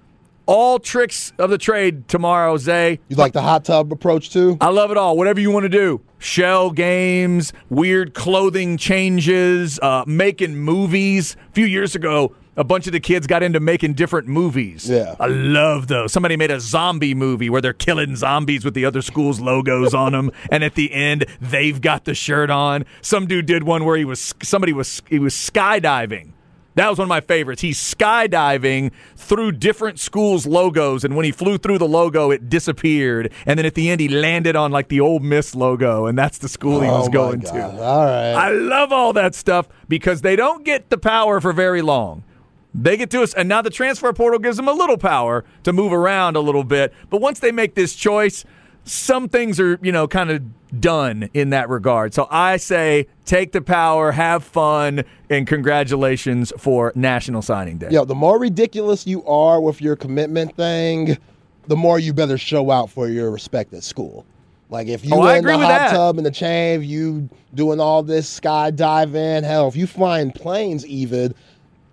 [0.48, 3.00] all tricks of the trade tomorrow, Zay.
[3.08, 4.56] you like the hot tub approach too?
[4.62, 5.14] I love it all.
[5.16, 6.00] Whatever you want to do.
[6.18, 11.36] Shell games, weird clothing changes, uh, making movies.
[11.50, 14.90] A few years ago, a bunch of the kids got into making different movies.
[14.90, 15.14] Yeah.
[15.18, 16.12] I love those.
[16.12, 20.12] Somebody made a zombie movie where they're killing zombies with the other school's logos on
[20.12, 22.84] them, and at the end, they've got the shirt on.
[23.00, 26.32] Some dude did one where he was somebody was he was skydiving.
[26.74, 27.60] That was one of my favorites.
[27.62, 33.32] He's skydiving through different schools' logos, and when he flew through the logo, it disappeared.
[33.46, 36.38] And then at the end, he landed on like the Ole Miss logo, and that's
[36.38, 37.52] the school he Oh was going God.
[37.52, 37.82] to.
[37.82, 38.32] All right.
[38.32, 42.22] I love all that stuff because they don't get the power for very long.
[42.74, 45.72] They get to us, and now the transfer portal gives them a little power to
[45.72, 46.92] move around a little bit.
[47.10, 48.44] But once they make this choice,
[48.84, 50.42] some things are, you know, kind of
[50.80, 52.14] done in that regard.
[52.14, 57.88] So I say take the power, have fun, and congratulations for National Signing Day.
[57.90, 61.16] Yo, the more ridiculous you are with your commitment thing,
[61.66, 64.24] the more you better show out for your respected school.
[64.70, 65.90] Like if you Oh, in the hot that.
[65.90, 71.34] tub and the chain, you doing all this skydiving, hell, if you flying planes even,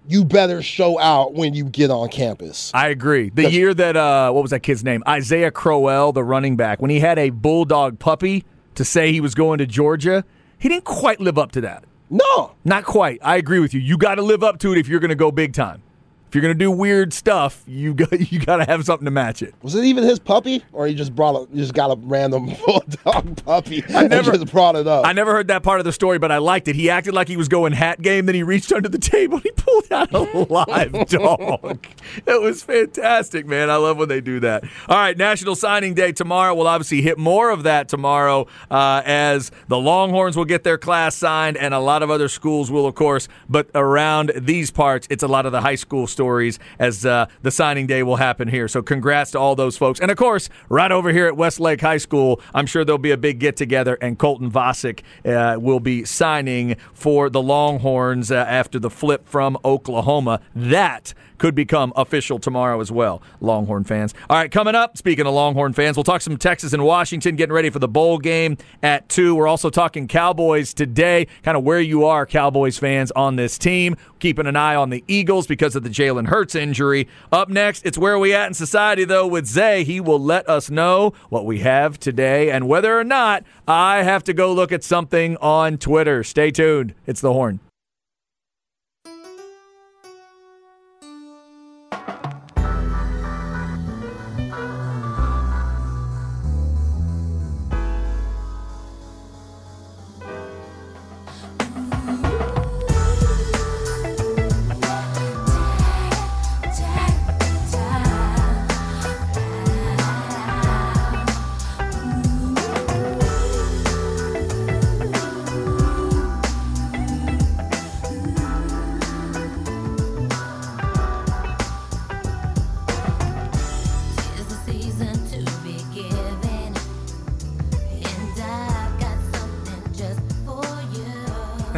[0.07, 2.71] you better show out when you get on campus.
[2.73, 3.29] I agree.
[3.29, 5.03] The year that uh, what was that kid's name?
[5.07, 8.43] Isaiah Crowell, the running back, when he had a bulldog puppy
[8.75, 10.23] to say he was going to Georgia,
[10.57, 11.85] he didn't quite live up to that.
[12.09, 12.55] No.
[12.63, 13.19] Not quite.
[13.23, 13.79] I agree with you.
[13.79, 15.81] You got to live up to it if you're going to go big time.
[16.27, 19.11] If you're going to do weird stuff, you got you got to have something to
[19.11, 19.53] match it.
[19.61, 22.47] Was it even his puppy, or he just brought a, he just got a random
[22.65, 25.05] bulldog puppy I never- and just brought it up?
[25.05, 26.75] I never heard that part of the story, but I liked it.
[26.75, 29.43] He acted like he was going hat game, then he reached under the table and
[29.43, 31.85] he pulled out a live dog.
[32.25, 33.69] It was fantastic, man.
[33.69, 34.65] I love when they do that.
[34.89, 36.53] All right, National Signing Day tomorrow.
[36.53, 41.15] We'll obviously hit more of that tomorrow uh, as the Longhorns will get their class
[41.15, 43.29] signed and a lot of other schools will, of course.
[43.47, 46.24] But around these parts, it's a lot of the high school stories
[46.79, 48.67] as uh, the signing day will happen here.
[48.67, 49.99] So congrats to all those folks.
[49.99, 53.17] And of course, right over here at Westlake High School, I'm sure there'll be a
[53.17, 58.79] big get together, and Colton Vasek uh, will be signing for the Longhorns uh, after
[58.79, 60.41] the flip from Oklahoma.
[60.55, 64.13] That could become official tomorrow as well, Longhorn fans.
[64.29, 67.53] All right, coming up, speaking of Longhorn fans, we'll talk some Texas and Washington getting
[67.53, 69.35] ready for the bowl game at 2.
[69.35, 73.95] We're also talking Cowboys today, kind of where you are, Cowboys fans, on this team.
[74.19, 77.07] Keeping an eye on the Eagles because of the Jalen Hurts injury.
[77.31, 79.83] Up next, it's where we at in society, though, with Zay.
[79.83, 84.23] He will let us know what we have today and whether or not I have
[84.23, 86.23] to go look at something on Twitter.
[86.23, 86.95] Stay tuned.
[87.05, 87.59] It's the horn.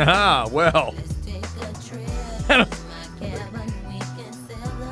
[0.09, 2.05] Ah, well, Let's take a trip
[2.47, 2.57] to
[3.19, 3.61] my cabin.
[3.89, 4.31] We can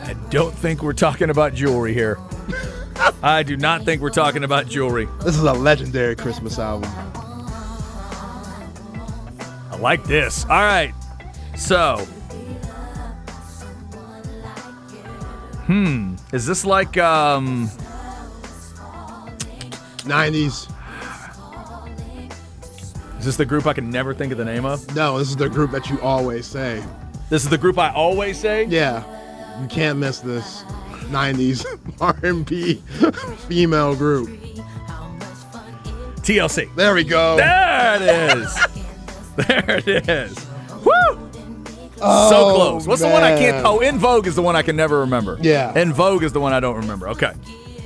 [0.04, 2.20] I don't think we're talking about jewelry here.
[3.24, 5.08] I do not think we're talking about jewelry.
[5.20, 6.92] This is a legendary Christmas album.
[9.72, 10.44] I like this.
[10.44, 10.94] All right.
[11.56, 12.00] So,
[15.66, 17.70] hmm, is this like um
[20.04, 20.75] 90s.
[23.26, 24.96] Is this the group I can never think of the name of?
[24.96, 26.84] No, this is the group that you always say.
[27.32, 28.66] This is the group I always say?
[28.66, 29.04] Yeah,
[29.60, 30.62] you can't miss this
[31.10, 31.66] 90s
[32.00, 32.76] R&B
[33.48, 34.30] female group.
[36.22, 36.76] TLC.
[36.76, 37.38] There we go.
[37.38, 38.60] There it is.
[39.38, 40.36] there it is.
[40.86, 41.32] Woo!
[41.96, 42.88] so Oh, close.
[42.88, 43.66] What's the one I can't?
[43.66, 45.40] Oh, En Vogue is the one I can never remember.
[45.42, 45.74] Yeah.
[45.76, 47.10] En Vogue is the one I don't remember.
[47.10, 47.34] Okay.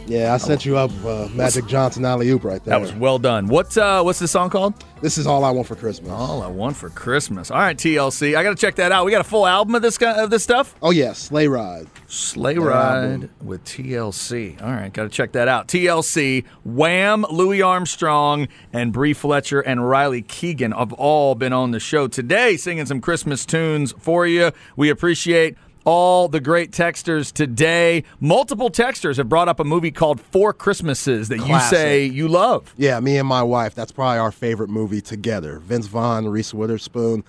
[0.10, 2.72] Yeah, I set you up uh, Magic Johnson alley oop right there.
[2.72, 3.48] That was well done.
[3.48, 4.74] What uh what's this song called?
[5.02, 6.10] This is all I want for Christmas.
[6.12, 7.52] All I want for Christmas.
[7.52, 8.36] All right, TLC.
[8.36, 9.06] I got to check that out.
[9.06, 10.76] We got a full album of this guy, of this stuff.
[10.82, 11.86] Oh yeah, Sleigh Ride.
[12.08, 13.30] Sleigh Their Ride album.
[13.44, 14.60] with TLC.
[14.62, 15.68] All right, got to check that out.
[15.68, 21.80] TLC, Wham, Louis Armstrong, and Bree Fletcher and Riley Keegan have all been on the
[21.80, 24.52] show today singing some Christmas tunes for you.
[24.76, 25.56] We appreciate
[25.90, 28.04] all the great texters today.
[28.20, 32.76] Multiple texters have brought up a movie called Four Christmases that you say you love.
[32.78, 33.74] Yeah, me and my wife.
[33.74, 35.58] That's probably our favorite movie together.
[35.58, 37.24] Vince Vaughn, Reese Witherspoon.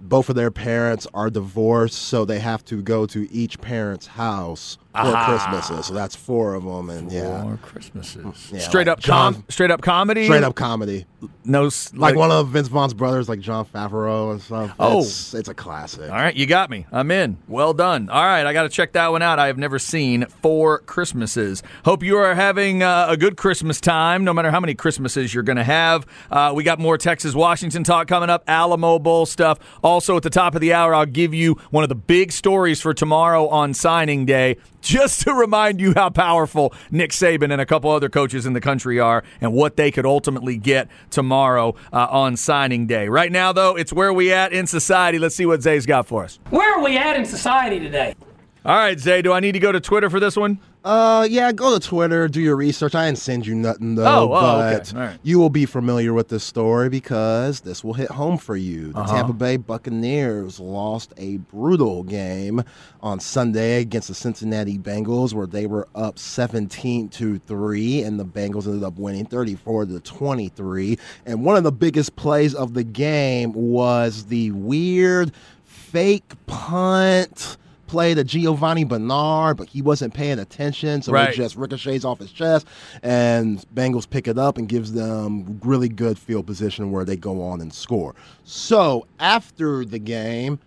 [0.00, 4.78] Both of their parents are divorced, so they have to go to each parent's house
[4.94, 5.86] for Christmases.
[5.86, 8.50] So that's four of them, and yeah, Four Christmases.
[8.52, 10.24] Yeah, straight like up com- straight up comedy.
[10.24, 11.06] straight up comedy.
[11.44, 14.72] No s- Like, one of Vince Vaughn's brothers, like Jon Favreau and stuff.
[14.80, 15.00] Oh.
[15.00, 16.10] it's, it's a classic.
[16.10, 16.86] All right, you got me.
[16.92, 17.36] I'm in.
[17.46, 18.08] Well done.
[18.08, 19.38] All right, I got to check that one out.
[19.38, 21.62] I have never seen Four Christmases.
[21.84, 25.42] Hope you are having uh, a good Christmas time, no matter how many Christmases you're
[25.42, 26.06] going to have.
[26.30, 29.58] Uh, we got more Texas Washington talk coming up, Alamo Bowl stuff.
[29.84, 32.80] Also, at the top of the hour, I'll give you one of the big stories
[32.80, 37.66] for tomorrow on signing day, just to remind you how powerful Nick Saban and a
[37.66, 42.06] couple other coaches in the country are and what they could ultimately get tomorrow uh,
[42.10, 43.08] on signing day.
[43.08, 45.18] Right now, though, it's where we at in society.
[45.18, 46.38] Let's see what Zay's got for us.
[46.50, 48.14] Where are we at in society today?
[48.62, 50.58] All right, Zay, do I need to go to Twitter for this one?
[50.84, 52.94] Uh, yeah, go to Twitter, do your research.
[52.94, 54.78] I didn't send you nothing though, Oh, oh, okay.
[54.78, 55.18] but All right.
[55.22, 58.92] you will be familiar with this story because this will hit home for you.
[58.94, 59.06] Uh-huh.
[59.06, 62.62] The Tampa Bay Buccaneers lost a brutal game
[63.02, 68.26] on Sunday against the Cincinnati Bengals, where they were up 17 to three, and the
[68.26, 70.98] Bengals ended up winning 34 to 23.
[71.24, 75.32] And one of the biggest plays of the game was the weird
[75.64, 77.56] fake punt
[77.90, 81.30] play to Giovani Bernard, but he wasn't paying attention, so Right.
[81.30, 82.66] it just ricochets off his chest,
[83.02, 87.42] and Bengals pick it up and gives them really good field position where they go
[87.42, 88.14] on and score.
[88.44, 90.60] So after the game,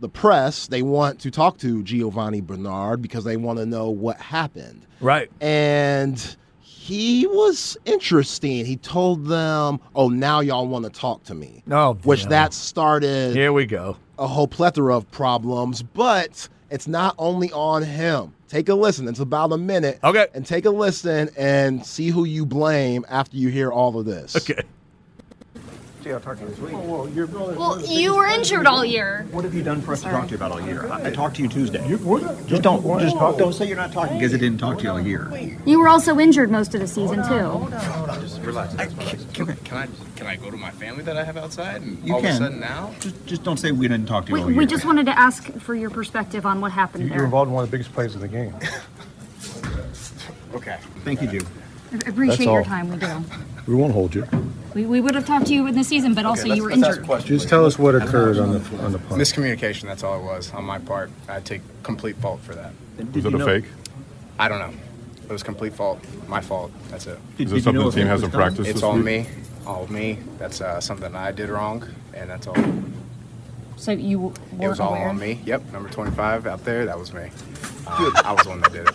[0.00, 4.16] the press they want to talk to Giovani Bernard because they want to know what
[4.18, 5.30] happened Right.
[5.42, 6.36] and
[6.86, 8.64] he was interesting.
[8.64, 12.28] He told them, "Oh, now y'all want to talk to me." Oh, which yeah.
[12.28, 13.96] that started Here we go.
[14.20, 15.82] a whole plethora of problems.
[15.82, 18.32] But it's not only on him.
[18.48, 19.08] Take a listen.
[19.08, 19.98] It's about a minute.
[20.04, 20.28] Okay.
[20.32, 24.36] and take a listen and see who you blame after you hear all of this.
[24.36, 24.62] Okay.
[26.12, 29.26] Oh, well, you were injured all year.
[29.32, 30.86] What have you done for us to talk to you about all year?
[30.90, 31.86] I, I talked to you Tuesday.
[32.46, 34.90] Just don't just talk, don't say you're not talking because I didn't talk to you
[34.90, 35.30] all year.
[35.64, 37.40] You were also injured most of the season, too.
[37.40, 38.74] Hold on, hold Relax.
[38.76, 41.82] I, can, can I can I go to my family that I have outside?
[41.82, 42.30] And You all can.
[42.30, 42.94] of a sudden now?
[43.00, 45.18] Just, just don't say we didn't talk to you We, all we just wanted to
[45.18, 47.18] ask for your perspective on what happened You- there.
[47.18, 48.54] You're involved in one of the biggest plays of the game.
[50.54, 50.78] Okay.
[51.04, 51.46] Thank you, Jim.
[51.92, 52.64] I appreciate That's your all.
[52.64, 52.88] time.
[52.88, 53.24] We do.
[53.66, 54.26] We won't hold you.
[54.76, 57.06] We, we would have talked to you in the season, but also you were injured.
[57.24, 59.18] Just tell us what occurred on the on the punt.
[59.18, 59.84] Miscommunication.
[59.84, 61.10] That's all it was on my part.
[61.30, 62.74] I take complete fault for that.
[63.14, 63.64] Was it a fake?
[64.38, 64.78] I don't know.
[65.24, 66.04] It was complete fault.
[66.28, 66.72] My fault.
[66.90, 67.18] That's it.
[67.38, 69.04] Did- Is it did you something know the team hasn't practiced It's this all week?
[69.06, 69.26] me.
[69.66, 70.18] All me.
[70.38, 72.56] That's uh, something I did wrong, and that's all.
[73.78, 75.08] So you were It was all aware.
[75.08, 75.40] on me.
[75.46, 76.84] Yep, number 25 out there.
[76.84, 77.30] That was me.
[77.86, 78.94] Uh, I was the one that did it.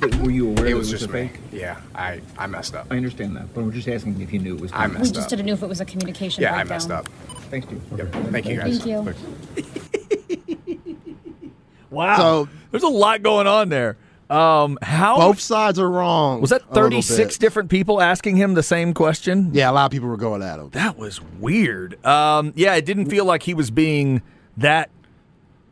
[0.00, 1.28] But were you aware It was it was just a me.
[1.28, 1.40] fake?
[1.52, 2.86] Yeah, I, I messed up.
[2.90, 4.72] I understand that, but I'm just asking if you knew it was.
[4.72, 5.02] I coming.
[5.02, 5.28] We just up.
[5.28, 7.08] didn't know if it was a communication Yeah, I messed up.
[7.50, 7.80] Thanks, dude.
[7.96, 8.12] Yep.
[8.30, 8.78] Thank you guys.
[8.82, 9.14] Thank you.
[11.90, 12.16] Wow.
[12.16, 13.98] So- There's a lot going on there.
[14.30, 16.40] Um, how Both sides are wrong.
[16.40, 16.62] was that?
[16.72, 19.50] 36 different people asking him the same question.
[19.52, 20.70] Yeah, a lot of people were going at him.
[20.70, 22.02] That was weird.
[22.06, 24.22] Um, yeah, it didn't feel like he was being
[24.56, 24.88] that,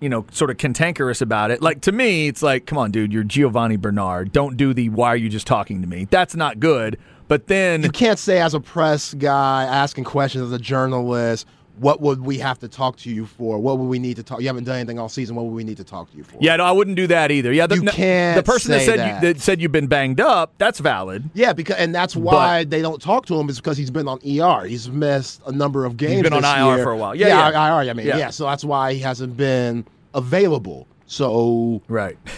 [0.01, 1.62] you know, sort of cantankerous about it.
[1.62, 4.32] Like to me, it's like, come on, dude, you're Giovani Bernard.
[4.32, 6.07] Don't do the why are you just talking to me?
[6.11, 6.98] That's not good.
[7.28, 11.46] But then You can't say as a press guy asking questions as a journalist,
[11.81, 13.59] what would we have to talk to you for?
[13.59, 14.43] What would we need to talk?
[14.43, 15.35] You haven't done anything all season.
[15.35, 16.37] What would we need to talk to you for?
[16.39, 17.53] Yeah, no, I wouldn't do that either.
[17.53, 19.22] Yeah, the, You can't the person that said that.
[19.22, 20.53] You, that said you've been banged up.
[20.59, 21.31] That's valid.
[21.33, 24.18] Yeah, because and that's why they don't talk to him is because he's been on
[24.18, 24.66] ER.
[24.66, 26.12] He's missed a number of games.
[26.12, 27.14] He's been on this IR for a while.
[27.14, 27.81] Yeah, yeah.
[27.83, 27.89] IR.
[27.91, 28.18] I mean, Yeah.
[28.18, 28.31] yeah.
[28.31, 30.87] So that's why he hasn't been available.
[31.07, 32.18] So Right.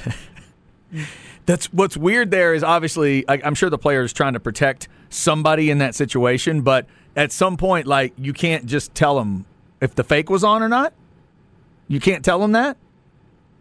[1.46, 2.30] That's what's weird.
[2.30, 5.94] There is obviously, I, I'm sure the player is trying to protect somebody in that
[5.94, 6.86] situation, but
[7.16, 9.44] at some point, like you can't just tell him
[9.80, 10.92] if the fake was on or not.
[11.88, 12.76] You can't tell him that.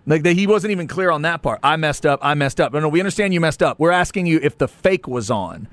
[0.07, 1.59] Like that, he wasn't even clear on that part.
[1.61, 2.19] I messed up.
[2.21, 2.73] I messed up.
[2.73, 3.79] No, no, we understand you messed up.
[3.79, 5.67] We're asking you if the fake was on.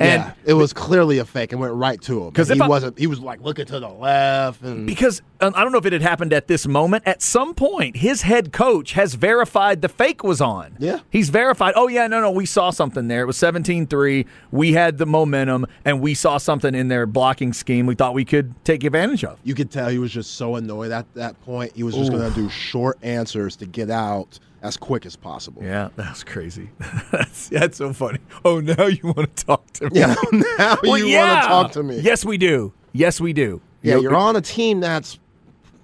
[0.00, 2.32] And yeah, it was clearly a fake and went right to him.
[2.32, 2.98] 'Cause he I- wasn't.
[2.98, 5.92] He was like looking to the left and because um, I don't know if it
[5.92, 7.04] had happened at this moment.
[7.06, 10.74] At some point, his head coach has verified the fake was on.
[10.78, 11.00] Yeah.
[11.10, 13.22] He's verified, oh, yeah, no, no, we saw something there.
[13.22, 14.24] It was 17 3.
[14.50, 18.24] We had the momentum, and we saw something in their blocking scheme we thought we
[18.24, 19.38] could take advantage of.
[19.44, 21.72] you could tell he was just so annoyed at that point.
[21.74, 25.62] He was just going to do short answers to get out as quick as possible.
[25.62, 26.70] Yeah, that's crazy.
[27.12, 28.18] that's, that's so funny.
[28.44, 30.00] Oh, now you want to talk to me?
[30.00, 30.14] Yeah,
[30.58, 31.32] now Well, you yeah.
[31.34, 32.00] want to talk to me.
[32.00, 32.72] Yes, we do.
[32.92, 33.60] Yes, we do.
[33.82, 35.18] Yeah, you're on a team that's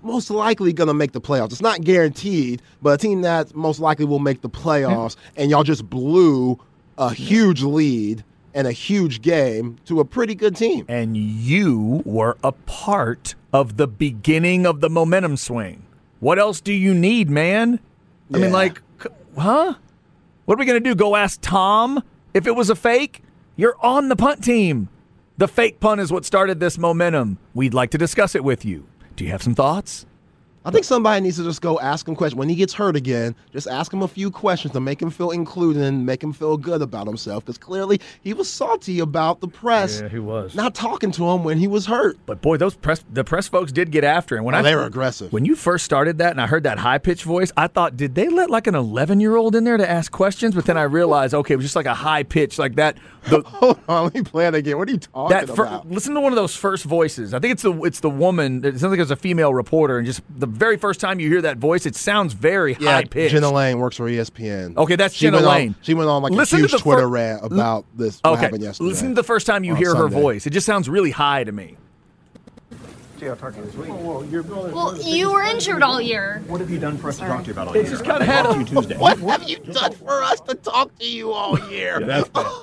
[0.03, 1.53] most likely going to make the playoffs.
[1.53, 5.63] It's not guaranteed, but a team that most likely will make the playoffs, and y'all
[5.65, 6.59] just blew
[6.99, 8.23] a huge lead
[8.55, 10.85] and a huge game to a pretty good team.
[10.89, 15.83] and you were a part of the beginning of the momentum swing.
[16.21, 17.81] What else do you need, man?
[18.33, 18.83] I mean, like,
[19.39, 19.75] huh?
[20.45, 20.95] What are we going to do?
[20.95, 22.03] Go ask Tom
[22.35, 23.23] if it was a fake?
[23.57, 24.89] You're on the punt team.
[25.39, 27.39] The fake punt is what started this momentum.
[27.55, 28.87] We'd like to discuss it with you.
[29.17, 30.07] Do you have some thoughts?
[30.67, 32.37] I think somebody needs to just go ask him questions.
[32.39, 35.31] When he gets hurt again, just ask him a few questions to make him feel
[35.31, 37.45] included and make him feel good about himself.
[37.45, 40.55] Because clearly he was salty about the press Yeah, he was.
[40.57, 42.19] not talking to him when he was hurt.
[42.27, 44.43] But boy, those press the press folks did get after him.
[44.45, 45.33] When Oh, I they were aggressive.
[45.33, 48.17] When you first started that, and I heard that high pitched voice, I thought, did
[48.17, 50.57] they let like an eleven year old in there to ask questions?
[50.57, 52.97] But then I realized, okay, it was just like a high pitch, like that.
[53.29, 54.79] The, Hold on, let me play it again.
[54.79, 55.89] What are you talking that fir- about?
[55.89, 57.35] listen to one of those first voices.
[57.35, 58.65] I think it's the it's the woman.
[58.65, 61.43] It sounds like it's a female reporter, and just the very first time you hear
[61.43, 63.33] that voice, it sounds very Yeah, high pitched.
[63.35, 64.77] Jenna Laine works for ESPN.
[64.77, 65.75] Okay, that's she Jenna went on- Laine.
[65.83, 68.19] she went on like Listen a to huge the Twitter fir- rant about this.
[68.23, 68.89] What Okay, happened yesterday?
[68.89, 70.47] listen to the first time you on hear her voice.
[70.47, 71.77] It just sounds really high to me.
[73.19, 73.95] Jay, I'll talk to you.
[73.95, 76.43] Well, you were injured all year.
[76.49, 77.93] What have you done for us to talk to you about all It's year?
[77.99, 78.97] just kinda I had a- to you Tuesday.
[78.99, 81.99] What have you done for us to talk to you all year?
[82.01, 82.47] that's bad.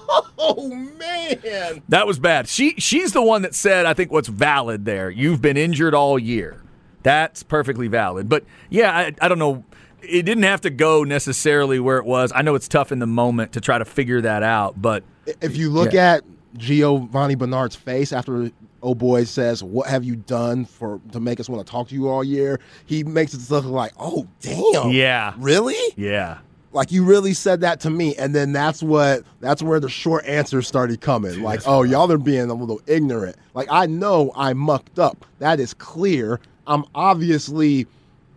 [0.45, 1.81] Oh man!
[1.87, 2.49] That was bad.
[2.49, 5.09] She she's the one that said I think what's valid there.
[5.09, 6.59] You've been injured all year.
[7.03, 8.29] That's perfectly valid.
[8.29, 9.63] But yeah, I, I don't know.
[10.01, 12.31] It didn't have to go necessarily where it was.
[12.35, 15.03] I know it's tough in the moment to try to figure that out, but
[15.41, 16.15] If you look Yeah.
[16.15, 16.23] at
[16.57, 18.51] Giovani Bernard's face after
[18.81, 21.95] oh boy says, "What have you done for to make us want to talk to
[21.95, 25.33] you all year?" He makes it look like, "Oh damn, Yeah.
[25.37, 26.39] really." yeah.
[26.73, 30.25] Like you really said that to me, and then that's what that's where the short
[30.25, 31.41] answers started coming.
[31.43, 33.35] Like, oh, y'all are being a little ignorant.
[33.53, 35.23] Like I know I mucked up.
[35.39, 36.39] That is clear.
[36.67, 37.87] I'm obviously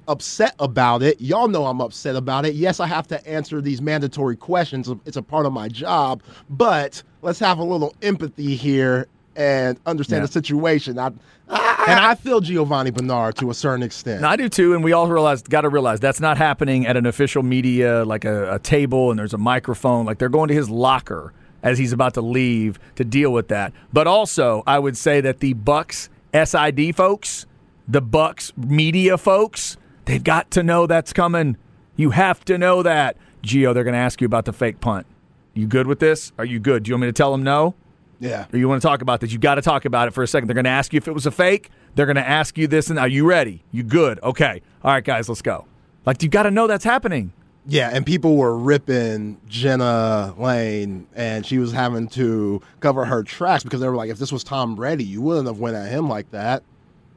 [0.09, 1.20] upset about it.
[1.20, 2.55] Y'all know I'm upset about it.
[2.55, 4.89] Yes, I have to answer these mandatory questions.
[5.05, 6.22] It's a part of my job.
[6.49, 10.27] But let's have a little empathy here and understand Yeah.
[10.27, 10.99] the situation.
[10.99, 11.11] I,
[11.49, 14.24] I, and I feel Giovani Bernard to a certain extent.
[14.24, 17.05] I do too, and we all realize got to realize that's not happening at an
[17.07, 20.07] official media like a, a table and there's a microphone.
[20.07, 23.72] Like they're going to his locker as he's about to leave to deal with that.
[23.93, 27.45] But also, I would say that the Bucs SID folks,
[27.89, 31.57] the Bucs media folks, they've got to know that's coming.
[31.97, 33.16] You have to know that.
[33.43, 35.07] Gio, they're going to ask you about the fake punt.
[35.55, 36.32] You good with this?
[36.39, 36.82] Are you good?
[36.82, 37.74] Do you want me to tell them no?
[38.18, 38.47] Yeah.
[38.53, 39.32] Or you want to talk about this?
[39.32, 40.49] You've got to talk about it for a second.
[40.49, 41.70] They're going to ask you if it was a fake.
[41.95, 43.62] They're going to ask you this, and are you ready?
[43.72, 44.20] You good?
[44.22, 44.62] Okay.
[44.82, 45.66] All right, guys, let's go.
[46.05, 47.32] Like you got to know that's happening.
[47.68, 53.64] Yeah, and people were ripping Jenna Laine, and she was having to cover her tracks
[53.64, 56.09] because they were like, if this was Tom Brady, you wouldn't have went at him
[56.09, 56.62] like that.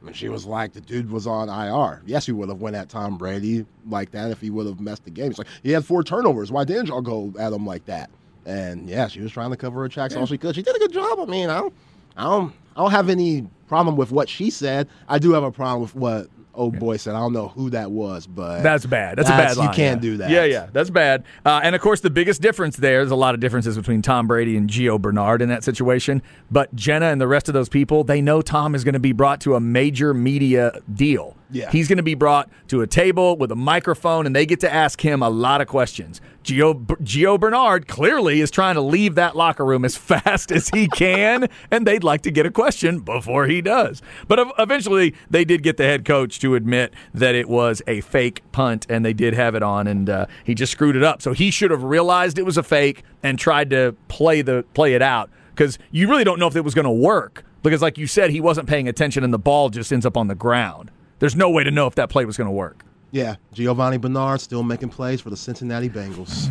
[0.06, 2.02] And she was like, the dude was on IR.
[2.06, 5.04] Yes, you would have went at Tom Brady like that if he would have messed
[5.04, 5.30] the game.
[5.30, 6.50] It's like he had four turnovers.
[6.50, 8.10] Why didn't y'all go at him like that?
[8.46, 10.54] And yeah, she was trying to cover her tracks all she could.
[10.54, 11.20] She did a good job.
[11.20, 11.74] I mean, I don't,
[12.16, 14.88] I don't, I don't have any problem with what she said.
[15.08, 16.28] I do have a problem with what
[16.60, 17.14] old boy said.
[17.14, 19.18] I don't know who that was, but That's bad.
[19.18, 19.68] That's, a bad line.
[19.68, 20.10] You can't yeah.
[20.10, 20.30] do that.
[20.30, 21.24] Yeah, yeah, that's bad.
[21.44, 24.26] Uh, and of course, the biggest difference there, there's a lot of differences between Tom
[24.26, 26.22] Brady and Gio Bernard in that situation.
[26.50, 29.12] But Jenna and the rest of those people, they know Tom is going to be
[29.12, 31.36] brought to a major media deal.
[31.52, 31.70] Yeah.
[31.70, 34.72] He's going to be brought to a table with a microphone, and they get to
[34.72, 36.20] ask him a lot of questions.
[36.44, 40.88] Gio, Gio Bernard clearly is trying to leave that locker room as fast as he
[40.88, 44.00] can, and they'd like to get a question before he does.
[44.28, 48.42] But eventually, they did get the head coach to admit that it was a fake
[48.52, 51.22] punt, and they did have it on, and uh, he just screwed it up.
[51.22, 54.94] So he should have realized it was a fake and tried to play the play
[54.94, 57.98] it out because you really don't know if it was going to work because, like
[57.98, 60.90] you said, he wasn't paying attention, and the ball just ends up on the ground.
[61.20, 62.84] There's no way to know if that play was going to work.
[63.12, 66.50] Yeah, Giovani Bernard still making plays for the Cincinnati Bengals.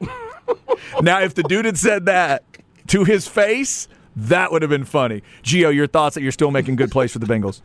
[1.02, 2.44] now, if the dude had said that
[2.88, 5.22] to his face, that would have been funny.
[5.42, 7.60] Gio, your thoughts that you're still making good plays for the Bengals?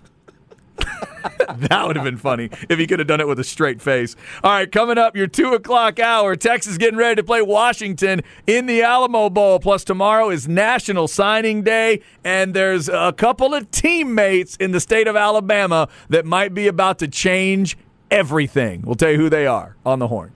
[0.77, 4.15] That would have been funny if he could have done it with a straight face.
[4.43, 6.35] All right, coming up, your two o'clock hour.
[6.35, 9.59] Texas getting ready to play Washington in the Alamo Bowl.
[9.59, 15.07] Plus, tomorrow is National Signing Day, and there's a couple of teammates in the state
[15.07, 17.77] of Alabama that might be about to change
[18.11, 18.81] everything.
[18.81, 20.33] We'll tell you who they are on the horn.